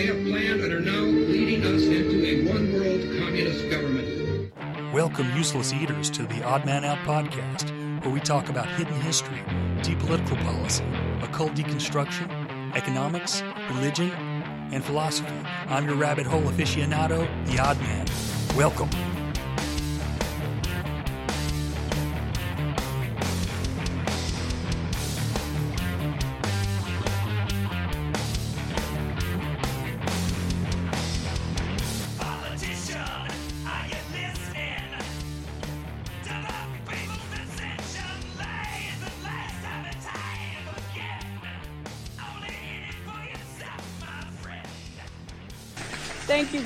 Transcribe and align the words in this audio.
They 0.00 0.06
have 0.06 0.26
planned 0.26 0.62
and 0.62 0.72
are 0.72 0.80
now 0.80 1.02
leading 1.02 1.62
us 1.62 1.82
into 1.82 2.24
a 2.24 2.50
one 2.50 2.72
world 2.72 3.02
communist 3.18 3.68
government. 3.68 4.50
Welcome, 4.94 5.30
useless 5.36 5.74
eaters, 5.74 6.08
to 6.12 6.22
the 6.22 6.42
Odd 6.42 6.64
Man 6.64 6.86
Out 6.86 6.96
podcast, 7.00 7.68
where 8.02 8.10
we 8.10 8.18
talk 8.18 8.48
about 8.48 8.66
hidden 8.66 8.98
history, 9.02 9.42
deep 9.82 9.98
political 9.98 10.38
policy, 10.38 10.86
occult 11.20 11.52
deconstruction, 11.52 12.74
economics, 12.74 13.42
religion, 13.72 14.10
and 14.72 14.82
philosophy. 14.82 15.36
I'm 15.68 15.84
your 15.84 15.96
rabbit 15.96 16.24
hole 16.24 16.44
aficionado, 16.44 17.28
the 17.44 17.58
Odd 17.58 17.78
Man. 17.80 18.06
Welcome. 18.56 18.88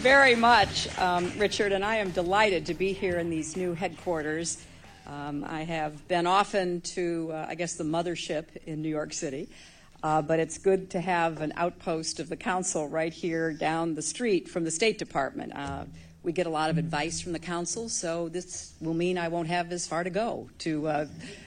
Very 0.05 0.35
much, 0.35 0.87
um, 0.99 1.33
Richard, 1.39 1.73
and 1.73 1.83
I 1.83 1.97
am 1.97 2.11
delighted 2.11 2.67
to 2.67 2.75
be 2.75 2.93
here 2.93 3.19
in 3.19 3.31
these 3.31 3.57
new 3.57 3.73
headquarters. 3.73 4.63
Um, 5.07 5.47
I 5.49 5.63
have 5.63 6.07
been 6.09 6.27
often 6.27 6.83
to, 6.83 7.31
uh, 7.33 7.47
I 7.49 7.55
guess, 7.55 7.77
the 7.77 7.85
mothership 7.85 8.55
in 8.67 8.83
New 8.83 8.91
York 8.91 9.15
City, 9.15 9.49
uh, 10.03 10.21
but 10.21 10.39
it's 10.41 10.59
good 10.59 10.91
to 10.91 11.01
have 11.01 11.41
an 11.41 11.55
outpost 11.57 12.21
of 12.21 12.29
the 12.29 12.37
council 12.37 12.87
right 12.87 13.15
here 13.15 13.55
down 13.55 13.95
the 13.95 14.03
street 14.03 14.47
from 14.47 14.65
the 14.65 14.71
State 14.71 14.99
Department. 14.99 15.57
Uh, 15.57 15.85
we 16.23 16.33
get 16.33 16.47
a 16.47 16.51
lot 16.51 16.69
of 16.69 16.77
advice 16.77 17.23
from 17.23 17.33
the 17.33 17.39
council, 17.39 17.89
so 17.89 18.29
this 18.29 18.75
will 18.83 18.93
mean 18.93 19.17
I 19.17 19.29
won't 19.29 19.49
have 19.49 19.73
as 19.73 19.87
far 19.87 20.05
to 20.05 20.11
go 20.11 20.51
to 20.59 20.87
uh, 20.87 21.07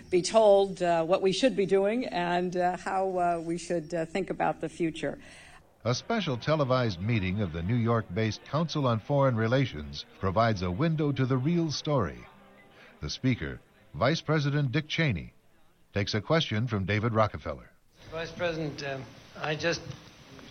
be 0.10 0.24
told 0.24 0.82
uh, 0.82 1.04
what 1.04 1.22
we 1.22 1.32
should 1.32 1.56
be 1.56 1.68
doing 1.68 2.06
and 2.06 2.58
uh, 2.58 2.76
how 2.78 3.38
we 3.38 3.60
should 3.60 3.92
think 4.10 4.32
about 4.32 4.62
the 4.62 4.70
future. 4.70 5.20
A 5.88 5.96
special 5.96 6.36
televised 6.36 7.00
meeting 7.00 7.40
of 7.40 7.54
the 7.54 7.64
New 7.64 7.78
York 7.78 8.06
based 8.14 8.44
Council 8.44 8.86
on 8.88 9.00
Foreign 9.00 9.38
Relations 9.38 10.04
provides 10.20 10.62
a 10.62 10.70
window 10.70 11.14
to 11.14 11.26
the 11.26 11.38
real 11.38 11.72
story. 11.72 12.20
The 13.02 13.10
speaker, 13.10 13.62
Vice 13.94 14.20
President 14.20 14.74
Dick 14.74 14.90
Cheney, 14.90 15.32
takes 15.94 16.14
a 16.14 16.20
question 16.20 16.68
from 16.68 16.84
David 16.84 17.14
Rockefeller. 17.14 17.70
Vice 18.12 18.32
President, 18.32 18.84
um, 18.84 19.02
I 19.42 19.56
just 19.56 19.80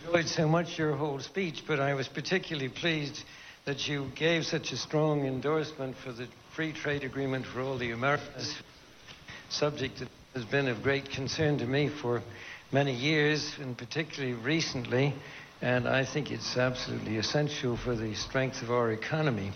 enjoyed 0.03 0.27
so 0.27 0.47
much 0.47 0.79
your 0.79 0.95
whole 0.95 1.19
speech, 1.19 1.65
but 1.67 1.79
I 1.79 1.93
was 1.93 2.07
particularly 2.07 2.69
pleased 2.69 3.23
that 3.65 3.87
you 3.87 4.09
gave 4.15 4.43
such 4.43 4.71
a 4.71 4.77
strong 4.77 5.27
endorsement 5.27 5.97
for 5.97 6.13
the 6.13 6.27
free 6.55 6.73
trade 6.73 7.03
agreement 7.03 7.45
for 7.45 7.61
all 7.61 7.77
the 7.77 7.91
Americas, 7.91 8.55
subject 9.49 9.99
that 9.99 10.09
has 10.33 10.45
been 10.45 10.67
of 10.67 10.81
great 10.81 11.11
concern 11.11 11.59
to 11.59 11.67
me 11.67 11.89
for 11.89 12.23
many 12.71 12.93
years, 12.93 13.55
and 13.59 13.77
particularly 13.77 14.33
recently, 14.33 15.13
and 15.61 15.87
I 15.87 16.03
think 16.03 16.31
it's 16.31 16.57
absolutely 16.57 17.17
essential 17.17 17.77
for 17.77 17.95
the 17.95 18.13
strength 18.13 18.61
of 18.61 18.71
our 18.71 18.91
economy. 18.91 19.51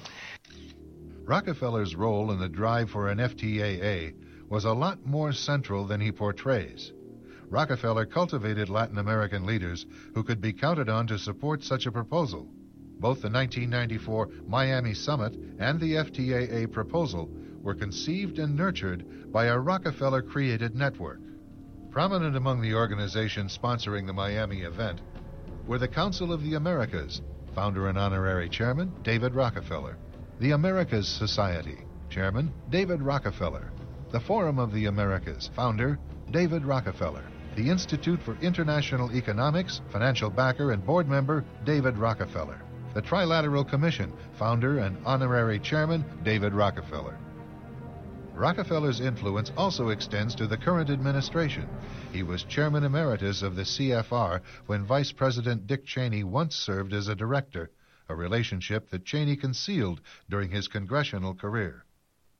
Rockefeller's 1.23 1.95
role 1.95 2.31
in 2.31 2.39
the 2.39 2.49
drive 2.49 2.89
for 2.89 3.09
an 3.09 3.19
FTAA 3.19 4.13
was 4.49 4.65
a 4.65 4.73
lot 4.73 5.05
more 5.05 5.31
central 5.31 5.85
than 5.85 6.01
he 6.01 6.11
portrays. 6.11 6.91
Rockefeller 7.49 8.05
cultivated 8.05 8.69
Latin 8.69 8.97
American 8.97 9.45
leaders 9.45 9.85
who 10.13 10.23
could 10.23 10.41
be 10.41 10.53
counted 10.53 10.89
on 10.89 11.05
to 11.07 11.19
support 11.19 11.63
such 11.63 11.85
a 11.85 11.91
proposal. 11.91 12.47
Both 12.99 13.21
the 13.21 13.29
1994 13.29 14.29
Miami 14.47 14.93
Summit 14.93 15.35
and 15.59 15.79
the 15.79 15.95
FTAA 15.95 16.71
proposal 16.71 17.29
were 17.61 17.75
conceived 17.75 18.39
and 18.39 18.55
nurtured 18.55 19.31
by 19.31 19.45
a 19.45 19.57
Rockefeller 19.57 20.21
created 20.21 20.75
network. 20.75 21.19
Prominent 21.91 22.37
among 22.37 22.61
the 22.61 22.73
organizations 22.73 23.57
sponsoring 23.57 24.07
the 24.07 24.13
Miami 24.13 24.61
event 24.61 25.01
were 25.67 25.77
the 25.77 25.89
Council 25.89 26.31
of 26.31 26.41
the 26.41 26.53
Americas, 26.53 27.21
founder 27.53 27.89
and 27.89 27.97
honorary 27.97 28.47
chairman 28.47 28.93
David 29.03 29.35
Rockefeller, 29.35 29.97
the 30.39 30.51
Americas 30.51 31.09
Society, 31.09 31.79
chairman 32.09 32.53
David 32.69 33.01
Rockefeller, 33.01 33.73
the 34.11 34.21
Forum 34.21 34.57
of 34.57 34.71
the 34.71 34.85
Americas, 34.85 35.49
founder 35.53 35.99
David 36.31 36.63
Rockefeller, 36.63 37.25
the 37.55 37.69
Institute 37.69 38.21
for 38.21 38.37
International 38.41 39.11
Economics, 39.13 39.81
financial 39.89 40.29
backer 40.29 40.71
and 40.71 40.85
board 40.85 41.09
member 41.09 41.43
David 41.65 41.97
Rockefeller, 41.97 42.61
the 42.93 43.01
Trilateral 43.01 43.67
Commission, 43.67 44.13
founder 44.39 44.79
and 44.79 44.95
honorary 45.05 45.59
chairman 45.59 46.05
David 46.23 46.53
Rockefeller. 46.53 47.17
Rockefeller's 48.41 49.01
influence 49.01 49.51
also 49.55 49.89
extends 49.89 50.33
to 50.33 50.47
the 50.47 50.57
current 50.57 50.89
administration. 50.89 51.69
He 52.11 52.23
was 52.23 52.43
chairman 52.43 52.83
emeritus 52.83 53.43
of 53.43 53.55
the 53.55 53.61
CFR 53.61 54.41
when 54.65 54.83
Vice 54.83 55.11
President 55.11 55.67
Dick 55.67 55.85
Cheney 55.85 56.23
once 56.23 56.55
served 56.55 56.91
as 56.91 57.07
a 57.07 57.13
director, 57.13 57.69
a 58.09 58.15
relationship 58.15 58.89
that 58.89 59.05
Cheney 59.05 59.35
concealed 59.35 60.01
during 60.27 60.49
his 60.49 60.67
congressional 60.67 61.35
career. 61.35 61.85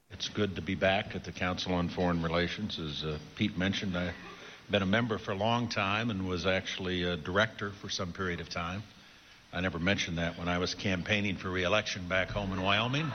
It's 0.09 0.27
good 0.27 0.55
to 0.55 0.61
be 0.63 0.73
back 0.73 1.15
at 1.15 1.23
the 1.23 1.31
Council 1.31 1.75
on 1.75 1.87
Foreign 1.87 2.23
Relations. 2.23 2.79
As 2.79 3.03
uh, 3.03 3.19
Pete 3.35 3.55
mentioned, 3.55 3.95
I've 3.95 4.15
been 4.71 4.81
a 4.81 4.87
member 4.87 5.19
for 5.19 5.33
a 5.33 5.37
long 5.37 5.69
time 5.69 6.09
and 6.09 6.27
was 6.27 6.47
actually 6.47 7.03
a 7.03 7.15
director 7.15 7.73
for 7.79 7.89
some 7.89 8.11
period 8.11 8.39
of 8.39 8.49
time. 8.49 8.81
I 9.53 9.61
never 9.61 9.77
mentioned 9.77 10.17
that 10.17 10.39
when 10.39 10.49
I 10.49 10.57
was 10.57 10.73
campaigning 10.73 11.37
for 11.37 11.51
reelection 11.51 12.07
back 12.07 12.31
home 12.31 12.51
in 12.53 12.61
Wyoming. 12.63 13.11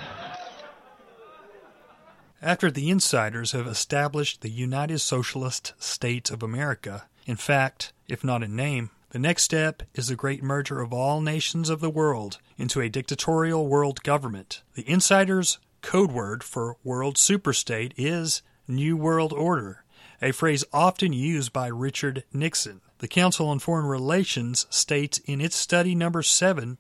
After 2.42 2.70
the 2.70 2.91
insiders 2.91 3.52
have 3.52 3.66
established 3.66 4.42
the 4.42 4.50
United 4.50 4.98
Socialist 4.98 5.72
States 5.78 6.30
of 6.30 6.42
America, 6.42 7.08
in 7.24 7.36
fact, 7.36 7.94
if 8.09 8.22
not 8.22 8.42
in 8.42 8.54
name, 8.54 8.91
the 9.10 9.18
next 9.18 9.44
step 9.44 9.83
is 9.94 10.09
the 10.09 10.16
great 10.16 10.42
merger 10.42 10.83
of 10.83 10.92
all 10.92 11.22
nations 11.22 11.71
of 11.71 11.80
the 11.80 11.88
world 11.88 12.38
into 12.59 12.83
a 12.83 12.91
dictatorial 12.91 13.66
world 13.66 14.03
government. 14.03 14.62
The 14.74 14.88
insiders' 14.88 15.59
code 15.80 16.12
word 16.12 16.44
for 16.44 16.77
world 16.84 17.16
superstate 17.16 17.92
is 17.97 18.42
New 18.68 18.98
World 18.98 19.32
Order, 19.32 19.84
a 20.21 20.32
phrase 20.32 20.65
often 20.74 21.15
used 21.15 21.54
by 21.54 21.68
Richard 21.68 22.24
Nixon. 22.34 22.82
The 22.98 23.09
Council 23.09 23.48
on 23.48 23.60
Foreign 23.60 23.86
Relations 23.86 24.66
states 24.68 25.18
in 25.24 25.41
its 25.41 25.56
study 25.56 25.94
number 25.94 26.22
7 26.22 26.77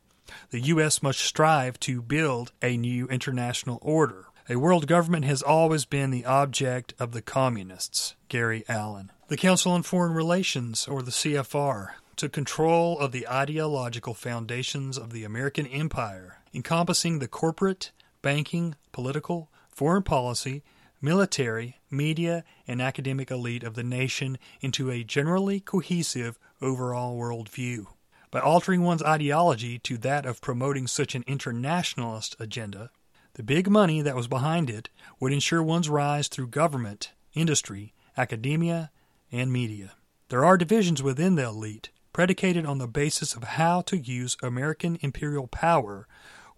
the 0.50 0.60
U.S. 0.60 1.02
must 1.02 1.20
strive 1.20 1.78
to 1.80 2.02
build 2.02 2.52
a 2.60 2.76
new 2.76 3.06
international 3.06 3.78
order. 3.80 4.26
A 4.48 4.54
world 4.54 4.86
government 4.86 5.24
has 5.24 5.42
always 5.42 5.84
been 5.84 6.12
the 6.12 6.24
object 6.24 6.94
of 7.00 7.10
the 7.10 7.20
communists. 7.20 8.14
Gary 8.28 8.64
Allen. 8.68 9.10
The 9.26 9.36
Council 9.36 9.72
on 9.72 9.82
Foreign 9.82 10.12
Relations, 10.12 10.86
or 10.86 11.02
the 11.02 11.10
CFR, 11.10 11.94
took 12.14 12.32
control 12.32 12.96
of 13.00 13.10
the 13.10 13.26
ideological 13.26 14.14
foundations 14.14 14.98
of 14.98 15.12
the 15.12 15.24
American 15.24 15.66
empire, 15.66 16.38
encompassing 16.54 17.18
the 17.18 17.26
corporate, 17.26 17.90
banking, 18.22 18.76
political, 18.92 19.50
foreign 19.68 20.04
policy, 20.04 20.62
military, 21.02 21.80
media, 21.90 22.44
and 22.68 22.80
academic 22.80 23.32
elite 23.32 23.64
of 23.64 23.74
the 23.74 23.82
nation 23.82 24.38
into 24.60 24.92
a 24.92 25.02
generally 25.02 25.58
cohesive 25.58 26.38
overall 26.62 27.18
worldview. 27.18 27.86
By 28.30 28.38
altering 28.38 28.82
one's 28.82 29.02
ideology 29.02 29.80
to 29.80 29.98
that 29.98 30.24
of 30.24 30.40
promoting 30.40 30.86
such 30.86 31.16
an 31.16 31.24
internationalist 31.26 32.36
agenda, 32.38 32.90
the 33.36 33.42
big 33.42 33.68
money 33.68 34.00
that 34.00 34.16
was 34.16 34.28
behind 34.28 34.70
it 34.70 34.88
would 35.20 35.30
ensure 35.30 35.62
one's 35.62 35.90
rise 35.90 36.26
through 36.26 36.46
government, 36.46 37.12
industry, 37.34 37.92
academia, 38.16 38.90
and 39.30 39.52
media. 39.52 39.92
There 40.30 40.42
are 40.42 40.56
divisions 40.56 41.02
within 41.02 41.34
the 41.34 41.44
elite 41.44 41.90
predicated 42.14 42.64
on 42.64 42.78
the 42.78 42.88
basis 42.88 43.34
of 43.34 43.42
how 43.42 43.82
to 43.82 43.98
use 43.98 44.38
American 44.42 44.98
imperial 45.02 45.48
power, 45.48 46.08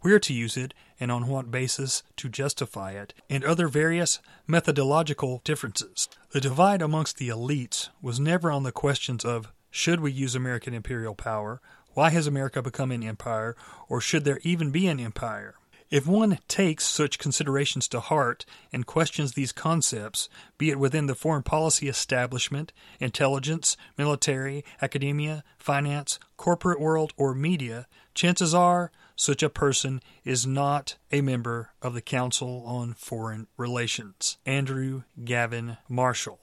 where 0.02 0.20
to 0.20 0.32
use 0.32 0.56
it, 0.56 0.72
and 1.00 1.10
on 1.10 1.26
what 1.26 1.50
basis 1.50 2.04
to 2.16 2.28
justify 2.28 2.92
it, 2.92 3.12
and 3.28 3.42
other 3.42 3.66
various 3.66 4.20
methodological 4.46 5.42
differences. 5.42 6.08
The 6.30 6.40
divide 6.40 6.80
amongst 6.80 7.16
the 7.16 7.28
elites 7.28 7.88
was 8.00 8.20
never 8.20 8.52
on 8.52 8.62
the 8.62 8.70
questions 8.70 9.24
of 9.24 9.52
should 9.68 9.98
we 9.98 10.12
use 10.12 10.36
American 10.36 10.74
imperial 10.74 11.16
power, 11.16 11.60
why 11.94 12.10
has 12.10 12.28
America 12.28 12.62
become 12.62 12.92
an 12.92 13.02
empire, 13.02 13.56
or 13.88 14.00
should 14.00 14.24
there 14.24 14.38
even 14.44 14.70
be 14.70 14.86
an 14.86 15.00
empire? 15.00 15.56
If 15.90 16.06
one 16.06 16.38
takes 16.48 16.84
such 16.84 17.18
considerations 17.18 17.88
to 17.88 18.00
heart 18.00 18.44
and 18.72 18.84
questions 18.84 19.32
these 19.32 19.52
concepts, 19.52 20.28
be 20.58 20.68
it 20.68 20.78
within 20.78 21.06
the 21.06 21.14
foreign 21.14 21.42
policy 21.42 21.88
establishment, 21.88 22.74
intelligence, 23.00 23.74
military, 23.96 24.66
academia, 24.82 25.44
finance, 25.56 26.18
corporate 26.36 26.78
world, 26.78 27.14
or 27.16 27.34
media, 27.34 27.86
chances 28.14 28.52
are 28.52 28.92
such 29.16 29.42
a 29.42 29.48
person 29.48 30.02
is 30.24 30.46
not 30.46 30.96
a 31.10 31.22
member 31.22 31.70
of 31.80 31.94
the 31.94 32.02
Council 32.02 32.62
on 32.66 32.92
Foreign 32.92 33.46
Relations. 33.56 34.36
Andrew 34.44 35.04
Gavin 35.24 35.78
Marshall. 35.88 36.38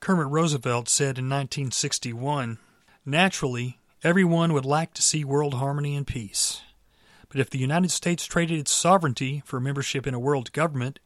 Kermit 0.00 0.26
Roosevelt 0.26 0.88
said 0.88 1.18
in 1.18 1.30
1961 1.30 2.58
Naturally, 3.06 3.78
everyone 4.02 4.52
would 4.52 4.66
like 4.66 4.92
to 4.94 5.02
see 5.02 5.24
world 5.24 5.54
harmony 5.54 5.94
and 5.94 6.06
peace. 6.06 6.62
But 7.34 7.40
if 7.40 7.50
the 7.50 7.58
United 7.58 7.90
States 7.90 8.26
traded 8.26 8.60
its 8.60 8.70
sovereignty 8.70 9.42
for 9.44 9.58
membership 9.58 10.06
in 10.06 10.14
a 10.14 10.20
world 10.20 10.52
government, 10.52 11.00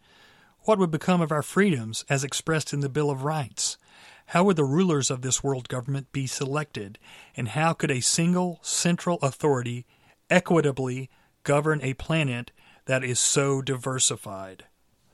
what 0.65 0.79
would 0.79 0.91
become 0.91 1.23
of 1.23 1.33
our 1.33 1.43
freedoms 1.43 2.05
as 2.11 2.23
expressed 2.23 2.75
in 2.75 2.81
the 2.81 2.91
Bill 2.91 3.09
of 3.11 3.25
Rights? 3.25 3.79
How 4.27 4.45
would 4.45 4.57
the 4.57 4.65
rulers 4.65 5.11
of 5.11 5.23
this 5.23 5.43
world 5.43 5.71
government 5.71 6.13
be 6.13 6.27
selected? 6.27 6.99
And 7.35 7.49
how 7.49 7.73
could 7.73 7.91
a 7.91 8.01
single 8.01 8.59
central 8.61 9.17
authority 9.23 9.87
equitably 10.29 11.09
govern 11.45 11.81
a 11.81 11.95
planet 11.95 12.51
that 12.85 13.03
is 13.03 13.19
so 13.19 13.63
diversified? 13.63 14.65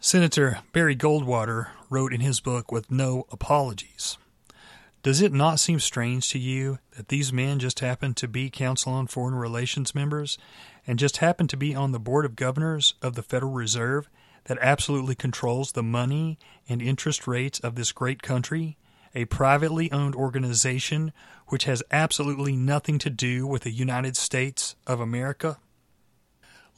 Senator 0.00 0.62
Barry 0.72 0.96
Goldwater 0.96 1.68
wrote 1.90 2.12
in 2.12 2.22
his 2.22 2.40
book 2.40 2.72
With 2.72 2.90
No 2.90 3.24
Apologies 3.30 4.18
Does 5.04 5.20
it 5.20 5.34
not 5.34 5.60
seem 5.60 5.80
strange 5.80 6.30
to 6.30 6.38
you 6.38 6.78
that 6.96 7.08
these 7.08 7.30
men 7.30 7.58
just 7.58 7.80
happen 7.80 8.14
to 8.14 8.26
be 8.26 8.48
Council 8.48 8.94
on 8.94 9.06
Foreign 9.06 9.34
Relations 9.34 9.94
members 9.94 10.38
and 10.86 10.98
just 10.98 11.18
happen 11.18 11.46
to 11.48 11.58
be 11.58 11.74
on 11.74 11.92
the 11.92 12.00
Board 12.00 12.24
of 12.24 12.36
Governors 12.36 12.94
of 13.02 13.14
the 13.14 13.22
Federal 13.22 13.52
Reserve 13.52 14.08
that 14.44 14.56
absolutely 14.62 15.14
controls 15.14 15.72
the 15.72 15.82
money 15.82 16.38
and 16.70 16.80
interest 16.80 17.26
rates 17.26 17.60
of 17.60 17.74
this 17.74 17.92
great 17.92 18.22
country, 18.22 18.78
a 19.14 19.26
privately 19.26 19.92
owned 19.92 20.14
organization 20.14 21.12
which 21.48 21.64
has 21.64 21.82
absolutely 21.90 22.56
nothing 22.56 22.98
to 23.00 23.10
do 23.10 23.46
with 23.46 23.64
the 23.64 23.72
United 23.72 24.16
States 24.16 24.74
of 24.86 25.00
America? 25.00 25.58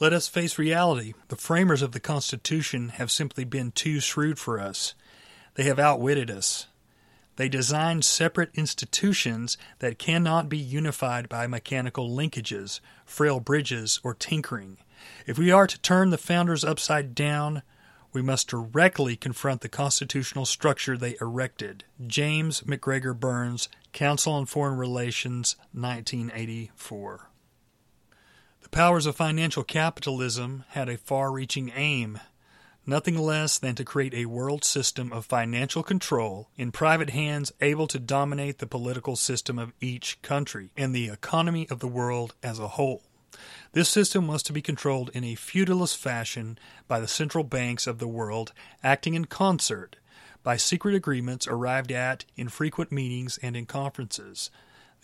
Let 0.00 0.12
us 0.12 0.26
face 0.26 0.58
reality. 0.58 1.14
The 1.28 1.36
framers 1.36 1.80
of 1.80 1.92
the 1.92 2.00
Constitution 2.00 2.88
have 2.88 3.12
simply 3.12 3.44
been 3.44 3.70
too 3.70 4.00
shrewd 4.00 4.40
for 4.40 4.58
us. 4.58 4.94
They 5.54 5.62
have 5.62 5.78
outwitted 5.78 6.28
us. 6.28 6.66
They 7.36 7.48
designed 7.48 8.04
separate 8.04 8.50
institutions 8.54 9.58
that 9.78 9.98
cannot 9.98 10.48
be 10.48 10.58
unified 10.58 11.28
by 11.28 11.46
mechanical 11.46 12.10
linkages, 12.10 12.80
frail 13.04 13.40
bridges, 13.40 14.00
or 14.02 14.14
tinkering. 14.14 14.78
If 15.26 15.38
we 15.38 15.50
are 15.50 15.66
to 15.66 15.80
turn 15.80 16.10
the 16.10 16.18
founders 16.18 16.64
upside 16.64 17.14
down, 17.14 17.62
we 18.12 18.22
must 18.22 18.48
directly 18.48 19.14
confront 19.16 19.60
the 19.60 19.68
constitutional 19.68 20.46
structure 20.46 20.96
they 20.96 21.16
erected. 21.20 21.84
James 22.06 22.64
MacGregor 22.64 23.12
Burns, 23.12 23.68
Council 23.92 24.32
on 24.32 24.46
Foreign 24.46 24.78
Relations, 24.78 25.56
1984. 25.72 27.28
The 28.62 28.68
powers 28.70 29.04
of 29.04 29.16
financial 29.16 29.62
capitalism 29.62 30.64
had 30.70 30.88
a 30.88 30.96
far 30.96 31.30
reaching 31.30 31.70
aim 31.74 32.20
nothing 32.86 33.18
less 33.18 33.58
than 33.58 33.74
to 33.74 33.84
create 33.84 34.14
a 34.14 34.26
world 34.26 34.64
system 34.64 35.12
of 35.12 35.26
financial 35.26 35.82
control 35.82 36.48
in 36.56 36.70
private 36.70 37.10
hands 37.10 37.52
able 37.60 37.86
to 37.86 37.98
dominate 37.98 38.58
the 38.58 38.66
political 38.66 39.16
system 39.16 39.58
of 39.58 39.72
each 39.80 40.20
country 40.22 40.70
and 40.76 40.94
the 40.94 41.08
economy 41.08 41.66
of 41.68 41.80
the 41.80 41.88
world 41.88 42.34
as 42.42 42.58
a 42.58 42.68
whole. 42.68 43.02
This 43.72 43.88
system 43.88 44.26
was 44.26 44.42
to 44.44 44.52
be 44.52 44.62
controlled 44.62 45.10
in 45.12 45.24
a 45.24 45.34
feudalist 45.34 45.98
fashion 45.98 46.58
by 46.88 47.00
the 47.00 47.08
central 47.08 47.44
banks 47.44 47.86
of 47.86 47.98
the 47.98 48.08
world 48.08 48.52
acting 48.82 49.14
in 49.14 49.26
concert, 49.26 49.96
by 50.42 50.56
secret 50.56 50.94
agreements 50.94 51.46
arrived 51.46 51.90
at 51.90 52.24
in 52.36 52.48
frequent 52.48 52.92
meetings 52.92 53.38
and 53.42 53.56
in 53.56 53.66
conferences. 53.66 54.50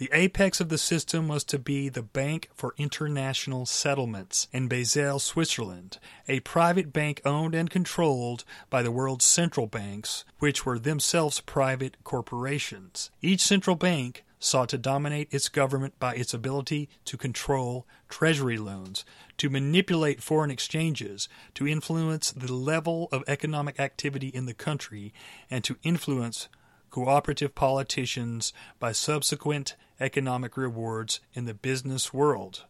The 0.02 0.10
apex 0.12 0.60
of 0.60 0.68
the 0.68 0.78
system 0.78 1.28
was 1.28 1.44
to 1.44 1.60
be 1.60 1.88
the 1.88 2.02
Bank 2.02 2.48
for 2.52 2.74
International 2.76 3.66
Settlements 3.66 4.48
in 4.50 4.66
Basel, 4.66 5.20
Switzerland, 5.20 6.00
a 6.26 6.40
private 6.40 6.92
bank 6.92 7.20
owned 7.24 7.54
and 7.54 7.70
controlled 7.70 8.42
by 8.68 8.82
the 8.82 8.90
world's 8.90 9.24
central 9.24 9.68
banks, 9.68 10.24
which 10.40 10.66
were 10.66 10.80
themselves 10.80 11.38
private 11.38 12.02
corporations. 12.02 13.12
Each 13.20 13.42
central 13.42 13.76
bank 13.76 14.24
sought 14.40 14.70
to 14.70 14.76
dominate 14.76 15.32
its 15.32 15.48
government 15.48 15.96
by 16.00 16.16
its 16.16 16.34
ability 16.34 16.88
to 17.04 17.16
control 17.16 17.86
treasury 18.08 18.58
loans, 18.58 19.04
to 19.36 19.50
manipulate 19.50 20.20
foreign 20.20 20.50
exchanges, 20.50 21.28
to 21.54 21.68
influence 21.68 22.32
the 22.32 22.52
level 22.52 23.08
of 23.12 23.22
economic 23.28 23.78
activity 23.78 24.30
in 24.30 24.46
the 24.46 24.52
country, 24.52 25.14
and 25.48 25.62
to 25.62 25.76
influence 25.84 26.48
cooperative 26.90 27.54
politicians 27.54 28.52
by 28.80 28.90
subsequent 28.90 29.76
economic 30.00 30.56
rewards 30.56 31.20
in 31.32 31.44
the 31.44 31.54
business 31.54 32.12
world. 32.12 32.64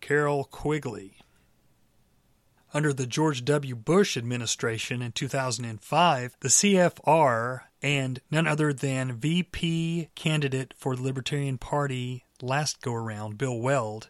Carroll 0.00 0.44
Quigley. 0.44 1.18
Under 2.74 2.92
the 2.92 3.06
George 3.06 3.44
W. 3.44 3.76
Bush 3.76 4.16
administration 4.16 5.02
in 5.02 5.12
2005, 5.12 6.36
the 6.40 6.48
CFR 6.48 7.60
and 7.82 8.20
none 8.30 8.46
other 8.46 8.72
than 8.72 9.12
VP 9.18 10.08
candidate 10.14 10.72
for 10.76 10.96
the 10.96 11.02
Libertarian 11.02 11.58
Party 11.58 12.24
last 12.40 12.80
go 12.80 12.94
around, 12.94 13.36
Bill 13.36 13.58
Weld, 13.58 14.08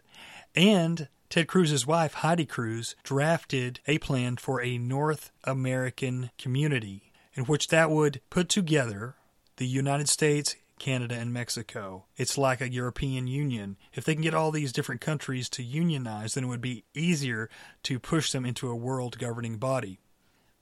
and 0.55 1.09
Ted 1.29 1.47
Cruz's 1.47 1.87
wife, 1.87 2.13
Heidi 2.13 2.45
Cruz, 2.45 2.95
drafted 3.03 3.79
a 3.87 3.97
plan 3.97 4.37
for 4.37 4.61
a 4.61 4.77
North 4.77 5.31
American 5.43 6.29
community 6.37 7.11
in 7.33 7.45
which 7.45 7.67
that 7.69 7.89
would 7.89 8.21
put 8.29 8.49
together 8.49 9.15
the 9.57 9.67
United 9.67 10.07
States, 10.09 10.55
Canada, 10.79 11.15
and 11.15 11.33
Mexico. 11.33 12.05
It's 12.17 12.37
like 12.37 12.61
a 12.61 12.71
European 12.71 13.27
Union. 13.27 13.77
If 13.93 14.03
they 14.03 14.13
can 14.13 14.23
get 14.23 14.33
all 14.33 14.51
these 14.51 14.73
different 14.73 15.01
countries 15.01 15.49
to 15.49 15.63
unionize, 15.63 16.33
then 16.33 16.43
it 16.43 16.47
would 16.47 16.61
be 16.61 16.85
easier 16.93 17.49
to 17.83 17.99
push 17.99 18.31
them 18.31 18.45
into 18.45 18.69
a 18.69 18.75
world 18.75 19.17
governing 19.17 19.57
body. 19.57 19.99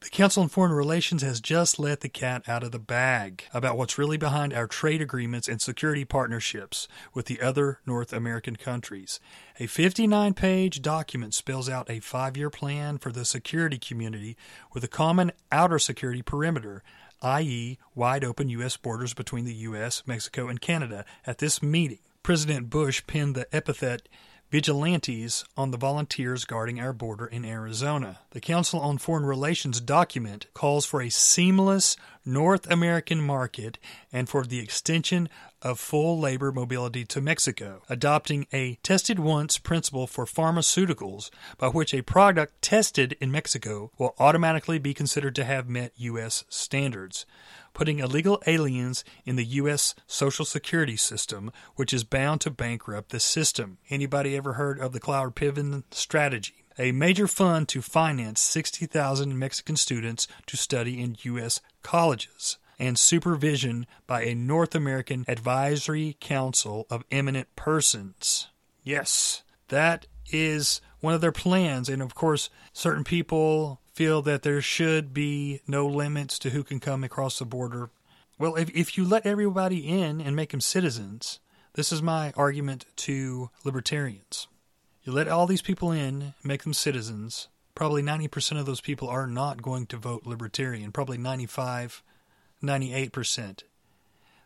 The 0.02 0.10
Council 0.10 0.42
on 0.42 0.50
Foreign 0.50 0.72
Relations 0.72 1.22
has 1.22 1.40
just 1.40 1.78
let 1.78 2.00
the 2.00 2.10
cat 2.10 2.50
out 2.50 2.64
of 2.64 2.72
the 2.72 2.80
bag 2.80 3.44
about 3.54 3.78
what's 3.78 4.00
really 4.00 4.18
behind 4.18 4.52
our 4.52 4.66
trade 4.66 5.00
agreements 5.00 5.48
and 5.48 5.62
security 5.62 6.06
partnerships 6.06 6.88
with 7.14 7.28
the 7.28 7.40
other 7.40 7.82
North 7.86 8.12
American 8.12 8.56
countries. 8.56 9.20
A 9.60 9.68
59 9.68 10.34
page 10.34 10.82
document 10.82 11.36
spells 11.36 11.70
out 11.70 11.88
a 11.88 12.00
five 12.00 12.36
year 12.36 12.50
plan 12.50 12.98
for 12.98 13.12
the 13.12 13.24
security 13.24 13.78
community 13.78 14.36
with 14.74 14.84
a 14.84 14.88
common 14.88 15.34
outer 15.52 15.78
security 15.78 16.24
perimeter, 16.24 16.82
i.e., 17.22 17.78
wide 17.96 18.24
open 18.24 18.50
U.S. 18.50 18.78
borders 18.78 19.14
between 19.14 19.46
the 19.46 19.54
U.S., 19.54 20.04
Mexico, 20.06 20.48
and 20.48 20.60
Canada. 20.60 21.06
At 21.26 21.38
this 21.38 21.62
meeting, 21.62 22.00
President 22.24 22.70
Bush 22.70 23.04
pinned 23.08 23.36
the 23.36 23.54
epithet 23.56 24.08
vigilantes 24.52 25.46
on 25.56 25.72
the 25.72 25.78
volunteers 25.78 26.44
guarding 26.44 26.80
our 26.80 26.92
border 26.92 27.26
in 27.26 27.46
Arizona. 27.46 28.20
The 28.32 28.42
Council 28.42 28.82
on 28.82 28.98
Foreign 28.98 29.26
Relations 29.26 29.80
document 29.80 30.48
calls 30.54 30.86
for 30.86 31.02
a 31.02 31.10
seamless 31.10 31.96
North 32.26 32.70
American 32.70 33.22
market 33.22 33.78
and 34.12 34.30
for 34.30 34.46
the 34.46 34.60
extension 34.60 35.30
of 35.62 35.80
full 35.80 36.20
labor 36.20 36.52
mobility 36.52 37.06
to 37.06 37.22
Mexico, 37.22 37.82
adopting 37.90 38.48
a 38.54 38.76
tested 38.84 39.20
once 39.20 39.58
principle 39.58 40.08
for 40.08 40.26
pharmaceuticals 40.26 41.30
by 41.58 41.68
which 41.68 41.94
a 41.94 42.02
product 42.02 42.62
tested 42.62 43.18
in 43.20 43.32
Mexico 43.32 43.92
will 43.98 44.16
automatically 44.20 44.80
be 44.80 44.94
considered 44.94 45.36
to 45.36 45.44
have 45.44 45.68
met 45.68 45.94
U.S. 45.98 46.44
standards 46.50 47.26
putting 47.74 48.00
illegal 48.00 48.42
aliens 48.46 49.04
in 49.26 49.36
the 49.36 49.46
U.S. 49.46 49.96
Social 50.08 50.46
Security 50.46 50.98
system, 50.98 51.52
which 51.76 51.94
is 51.94 52.04
bound 52.04 52.42
to 52.42 52.52
bankrupt 52.52 53.10
the 53.10 53.20
system. 53.20 53.78
Anybody 53.90 54.36
ever 54.36 54.54
heard 54.54 54.80
of 54.80 54.92
the 54.92 55.00
Cloward 55.00 55.36
Piven 55.36 55.84
strategy? 55.92 56.66
A 56.80 56.92
major 56.92 57.28
fund 57.28 57.68
to 57.70 57.82
finance 57.82 58.40
60,000 58.42 59.38
Mexican 59.38 59.76
students 59.76 60.28
to 60.48 60.58
study 60.58 61.02
in 61.02 61.18
U.S. 61.24 61.60
colleges. 61.82 62.58
and 62.82 62.98
supervision 62.98 63.86
by 64.08 64.24
a 64.24 64.34
North 64.34 64.74
American 64.74 65.24
Advisory 65.28 66.18
Council 66.20 66.88
of 66.90 67.04
Eminent 67.12 67.56
Persons. 67.56 68.48
Yes, 68.84 69.44
that 69.68 70.08
is 70.32 70.82
one 71.00 71.14
of 71.14 71.22
their 71.22 71.32
plans. 71.32 71.90
And 71.90 72.02
of 72.02 72.16
course, 72.16 72.50
certain 72.74 73.04
people 73.04 73.80
feel 73.94 74.24
that 74.24 74.42
there 74.42 74.64
should 74.64 75.14
be 75.14 75.62
no 75.68 75.86
limits 75.86 76.40
to 76.40 76.50
who 76.50 76.64
can 76.64 76.80
come 76.80 77.04
across 77.04 77.38
the 77.38 77.46
border. 77.46 77.92
Well, 78.40 78.56
if, 78.56 78.72
if 78.72 78.98
you 78.98 79.06
let 79.06 79.28
everybody 79.28 79.88
in 79.88 80.20
and 80.20 80.36
make 80.36 80.50
them 80.50 80.62
citizens, 80.62 81.40
this 81.74 81.92
is 81.92 82.02
my 82.02 82.34
argument 82.36 82.86
to 82.96 83.52
libertarians. 83.64 84.48
You 85.04 85.14
let 85.14 85.28
all 85.28 85.46
these 85.46 85.62
people 85.62 85.92
in, 85.92 86.34
make 86.44 86.64
them 86.64 86.74
citizens. 86.74 87.48
Probably 87.76 88.04
90% 88.04 88.60
of 88.60 88.66
those 88.66 88.82
people 88.82 89.08
are 89.08 89.28
not 89.28 89.62
going 89.62 89.86
to 89.88 89.98
vote 89.98 90.26
libertarian, 90.26 90.92
probably 90.92 91.18
95, 91.18 92.04
98%. 92.64 93.64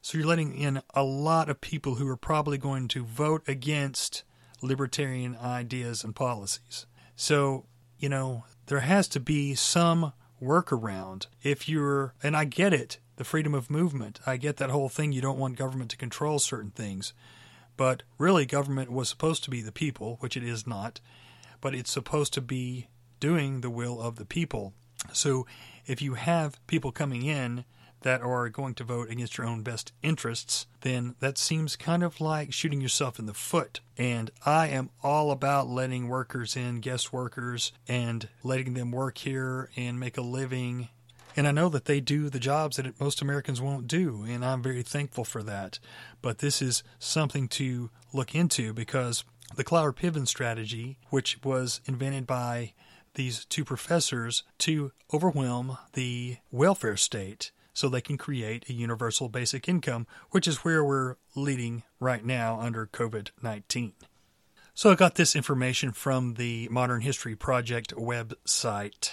So 0.01 0.17
you're 0.17 0.27
letting 0.27 0.55
in 0.55 0.81
a 0.93 1.03
lot 1.03 1.49
of 1.49 1.61
people 1.61 1.95
who 1.95 2.07
are 2.07 2.17
probably 2.17 2.57
going 2.57 2.87
to 2.89 3.03
vote 3.03 3.41
against 3.47 4.23
libertarian 4.61 5.35
ideas 5.35 6.03
and 6.03 6.15
policies. 6.15 6.85
So, 7.15 7.65
you 7.97 8.09
know, 8.09 8.45
there 8.67 8.81
has 8.81 9.07
to 9.09 9.19
be 9.19 9.55
some 9.55 10.13
workaround. 10.41 11.27
If 11.41 11.67
you're, 11.67 12.13
and 12.21 12.35
I 12.35 12.45
get 12.45 12.73
it, 12.73 12.99
the 13.15 13.23
freedom 13.23 13.53
of 13.53 13.69
movement, 13.69 14.19
I 14.25 14.37
get 14.37 14.57
that 14.57 14.69
whole 14.69 14.89
thing. 14.89 15.11
You 15.11 15.21
don't 15.21 15.39
want 15.39 15.57
government 15.57 15.89
to 15.91 15.97
control 15.97 16.39
certain 16.39 16.71
things. 16.71 17.13
But 17.77 18.03
really, 18.17 18.45
government 18.45 18.91
was 18.91 19.09
supposed 19.09 19.43
to 19.45 19.49
be 19.49 19.61
the 19.61 19.71
people, 19.71 20.17
which 20.19 20.37
it 20.37 20.43
is 20.43 20.65
not, 20.65 21.01
but 21.61 21.75
it's 21.75 21.91
supposed 21.91 22.33
to 22.33 22.41
be 22.41 22.87
doing 23.19 23.61
the 23.61 23.69
will 23.69 24.01
of 24.01 24.15
the 24.15 24.25
people. 24.25 24.73
So 25.13 25.45
if 25.85 26.01
you 26.01 26.15
have 26.15 26.65
people 26.67 26.91
coming 26.91 27.23
in 27.23 27.65
that 28.01 28.21
are 28.21 28.49
going 28.49 28.75
to 28.75 28.83
vote 28.83 29.09
against 29.09 29.37
your 29.37 29.47
own 29.47 29.63
best 29.63 29.91
interests, 30.03 30.67
then 30.81 31.15
that 31.21 31.39
seems 31.39 31.75
kind 31.75 32.03
of 32.03 32.21
like 32.21 32.53
shooting 32.53 32.79
yourself 32.79 33.17
in 33.17 33.25
the 33.25 33.33
foot. 33.33 33.79
And 33.97 34.29
I 34.45 34.67
am 34.67 34.91
all 35.01 35.31
about 35.31 35.67
letting 35.67 36.07
workers 36.07 36.55
in, 36.55 36.81
guest 36.81 37.11
workers, 37.11 37.71
and 37.87 38.29
letting 38.43 38.75
them 38.75 38.91
work 38.91 39.17
here 39.17 39.71
and 39.75 39.99
make 39.99 40.17
a 40.17 40.21
living. 40.21 40.89
And 41.35 41.47
I 41.47 41.51
know 41.51 41.67
that 41.69 41.85
they 41.85 41.99
do 41.99 42.29
the 42.29 42.39
jobs 42.39 42.77
that 42.77 42.99
most 42.99 43.23
Americans 43.23 43.59
won't 43.59 43.87
do, 43.87 44.23
and 44.27 44.45
I'm 44.45 44.61
very 44.61 44.83
thankful 44.83 45.25
for 45.25 45.41
that. 45.41 45.79
But 46.21 46.37
this 46.37 46.61
is 46.61 46.83
something 46.99 47.47
to 47.49 47.89
look 48.13 48.35
into 48.35 48.71
because 48.71 49.23
the 49.55 49.63
Cloward 49.63 49.95
Piven 49.95 50.27
strategy, 50.27 50.97
which 51.09 51.43
was 51.43 51.81
invented 51.85 52.27
by 52.27 52.73
these 53.15 53.45
two 53.45 53.65
professors 53.65 54.43
to 54.59 54.91
overwhelm 55.13 55.77
the 55.93 56.37
welfare 56.51 56.97
state 56.97 57.51
so 57.73 57.89
they 57.89 58.01
can 58.01 58.17
create 58.17 58.69
a 58.69 58.73
universal 58.73 59.27
basic 59.27 59.67
income, 59.67 60.07
which 60.31 60.47
is 60.47 60.57
where 60.63 60.83
we're 60.83 61.17
leading 61.35 61.83
right 61.99 62.25
now 62.25 62.59
under 62.59 62.87
COVID 62.87 63.29
19. 63.41 63.93
So 64.73 64.91
I 64.91 64.95
got 64.95 65.15
this 65.15 65.35
information 65.35 65.91
from 65.91 66.33
the 66.33 66.67
Modern 66.69 67.01
History 67.01 67.35
Project 67.35 67.93
website. 67.95 69.11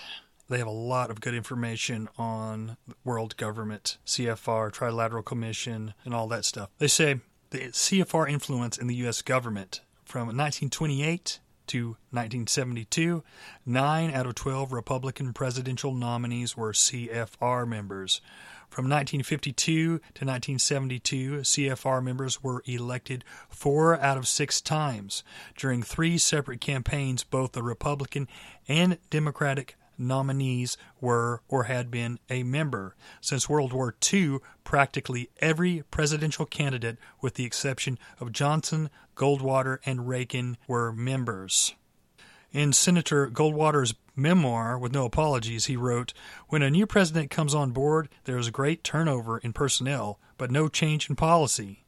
They 0.49 0.59
have 0.59 0.67
a 0.67 0.71
lot 0.71 1.11
of 1.11 1.21
good 1.21 1.35
information 1.35 2.09
on 2.19 2.77
world 3.05 3.37
government, 3.37 3.99
CFR, 4.05 4.73
Trilateral 4.73 5.25
Commission, 5.25 5.95
and 6.05 6.15
all 6.15 6.27
that 6.29 6.45
stuff. 6.45 6.71
They 6.79 6.89
say 6.89 7.21
the 7.51 7.69
CFR 7.69 8.29
influence 8.29 8.77
in 8.77 8.87
the 8.87 8.97
U.S. 8.97 9.23
government 9.23 9.83
from 10.05 10.27
1928 10.27 11.39
to 11.69 11.97
1972, 12.11 13.23
9 13.65 14.11
out 14.11 14.27
of 14.27 14.35
12 14.35 14.73
Republican 14.73 15.33
presidential 15.33 15.95
nominees 15.95 16.57
were 16.57 16.73
CFR 16.73 17.67
members. 17.67 18.21
From 18.69 18.85
1952 18.85 19.75
to 19.75 19.99
1972, 19.99 21.41
CFR 21.41 22.03
members 22.03 22.43
were 22.43 22.63
elected 22.65 23.23
four 23.51 24.01
out 24.01 24.17
of 24.17 24.27
six 24.27 24.63
times. 24.63 25.23
During 25.59 25.83
three 25.83 26.17
separate 26.17 26.63
campaigns, 26.63 27.23
both 27.23 27.53
the 27.53 27.63
Republican 27.63 28.29
and 28.67 28.97
Democratic 29.11 29.77
nominees 29.99 30.77
were 31.01 31.43
or 31.49 31.65
had 31.65 31.91
been 31.91 32.19
a 32.29 32.43
member. 32.43 32.95
Since 33.21 33.49
World 33.49 33.73
War 33.73 33.95
II, 34.13 34.39
practically 34.65 35.31
every 35.41 35.85
presidential 35.91 36.47
candidate, 36.47 36.99
with 37.21 37.35
the 37.35 37.45
exception 37.45 37.99
of 38.21 38.33
Johnson, 38.33 38.91
Goldwater, 39.17 39.79
and 39.85 40.09
Reagan, 40.09 40.57
were 40.67 40.93
members. 40.93 41.75
In 42.53 42.73
Senator 42.73 43.31
Goldwater's 43.31 43.95
memoir, 44.15 44.79
With 44.79 44.93
No 44.93 45.07
Apologies, 45.07 45.67
he 45.67 45.77
wrote 45.77 46.13
When 46.49 46.63
a 46.63 46.71
new 46.71 46.87
president 46.87 47.31
comes 47.31 47.55
on 47.55 47.71
board, 47.71 48.09
there 48.25 48.37
is 48.37 48.51
great 48.51 48.85
turnover 48.85 49.39
in 49.39 49.53
personnel, 49.53 50.19
but 50.37 50.51
no 50.51 50.69
change 50.69 51.09
in 51.09 51.17
policy. 51.17 51.85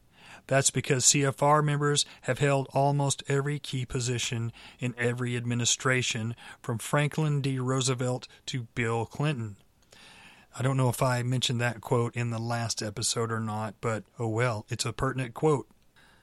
That's 0.47 0.69
because 0.69 1.05
CFR 1.05 1.63
members 1.63 2.05
have 2.21 2.39
held 2.39 2.67
almost 2.73 3.23
every 3.27 3.59
key 3.59 3.85
position 3.85 4.51
in 4.79 4.93
every 4.97 5.35
administration, 5.35 6.35
from 6.61 6.77
Franklin 6.77 7.41
D. 7.41 7.59
Roosevelt 7.59 8.27
to 8.47 8.67
Bill 8.75 9.05
Clinton. 9.05 9.57
I 10.57 10.61
don't 10.61 10.77
know 10.77 10.89
if 10.89 11.01
I 11.01 11.21
mentioned 11.23 11.59
that 11.59 11.81
quote 11.81 12.15
in 12.15 12.29
the 12.29 12.39
last 12.39 12.81
episode 12.81 13.31
or 13.31 13.41
not, 13.41 13.75
but 13.81 14.03
oh 14.17 14.29
well, 14.29 14.65
it's 14.69 14.85
a 14.85 14.93
pertinent 14.93 15.33
quote. 15.33 15.67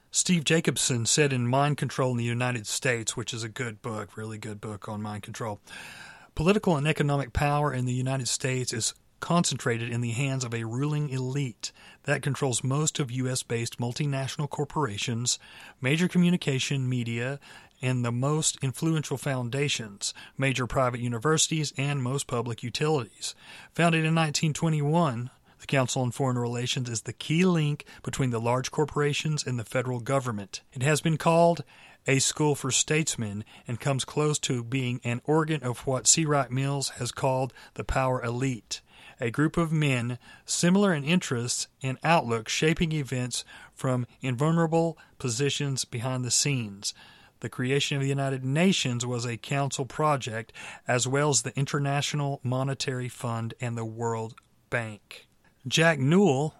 Steve 0.09 0.43
Jacobson 0.43 1.05
said 1.05 1.33
in 1.33 1.47
Mind 1.47 1.77
Control 1.77 2.11
in 2.11 2.17
the 2.17 2.23
United 2.23 2.67
States, 2.67 3.17
which 3.17 3.33
is 3.33 3.43
a 3.43 3.49
good 3.49 3.81
book, 3.81 4.15
really 4.15 4.37
good 4.37 4.61
book 4.61 4.87
on 4.87 5.01
mind 5.01 5.23
control. 5.23 5.59
Political 6.35 6.77
and 6.77 6.87
economic 6.87 7.33
power 7.33 7.73
in 7.73 7.85
the 7.85 7.93
United 7.93 8.27
States 8.27 8.73
is 8.73 8.93
concentrated 9.23 9.89
in 9.89 10.01
the 10.01 10.11
hands 10.11 10.43
of 10.43 10.53
a 10.53 10.65
ruling 10.65 11.07
elite 11.07 11.71
that 12.03 12.21
controls 12.21 12.61
most 12.61 12.99
of 12.99 13.09
U.S. 13.09 13.41
based 13.41 13.79
multinational 13.79 14.49
corporations, 14.49 15.39
major 15.79 16.09
communication 16.09 16.89
media, 16.89 17.39
and 17.81 18.03
the 18.03 18.11
most 18.11 18.57
influential 18.61 19.15
foundations, 19.15 20.13
major 20.37 20.67
private 20.67 20.99
universities, 20.99 21.71
and 21.77 22.03
most 22.03 22.27
public 22.27 22.63
utilities. 22.63 23.33
Founded 23.73 23.99
in 23.99 24.13
1921, 24.13 25.29
the 25.57 25.67
Council 25.67 26.01
on 26.01 26.11
Foreign 26.11 26.37
Relations 26.37 26.89
is 26.89 27.03
the 27.03 27.13
key 27.13 27.45
link 27.45 27.85
between 28.03 28.31
the 28.31 28.41
large 28.41 28.71
corporations 28.71 29.47
and 29.47 29.57
the 29.57 29.63
federal 29.63 30.01
government. 30.01 30.59
It 30.73 30.83
has 30.83 30.99
been 30.99 31.15
called 31.15 31.63
a 32.05 32.19
school 32.19 32.55
for 32.55 32.71
statesmen 32.71 33.45
and 33.69 33.79
comes 33.79 34.03
close 34.03 34.37
to 34.39 34.65
being 34.65 34.99
an 35.05 35.21
organ 35.23 35.63
of 35.63 35.87
what 35.87 36.07
C. 36.07 36.25
Wright 36.25 36.51
Mills 36.51 36.89
has 36.97 37.13
called 37.13 37.53
the 37.75 37.85
power 37.85 38.21
elite 38.21 38.81
a 39.19 39.31
group 39.31 39.57
of 39.57 39.71
men 39.71 40.17
similar 40.45 40.93
in 40.93 41.03
interests 41.03 41.67
and 41.81 41.97
outlook 42.03 42.49
shaping 42.49 42.91
events 42.91 43.43
from 43.73 44.07
invulnerable 44.21 44.97
positions 45.19 45.85
behind 45.85 46.23
the 46.23 46.31
scenes. 46.31 46.93
The 47.39 47.49
creation 47.49 47.97
of 47.97 48.03
the 48.03 48.09
United 48.09 48.45
Nations 48.45 49.05
was 49.05 49.25
a 49.25 49.37
council 49.37 49.85
project, 49.85 50.53
as 50.87 51.07
well 51.07 51.29
as 51.29 51.41
the 51.41 51.57
International 51.57 52.39
Monetary 52.43 53.09
Fund 53.09 53.53
and 53.59 53.77
the 53.77 53.85
World 53.85 54.35
Bank. 54.69 55.27
Jack 55.67 55.99
Newell 55.99 56.55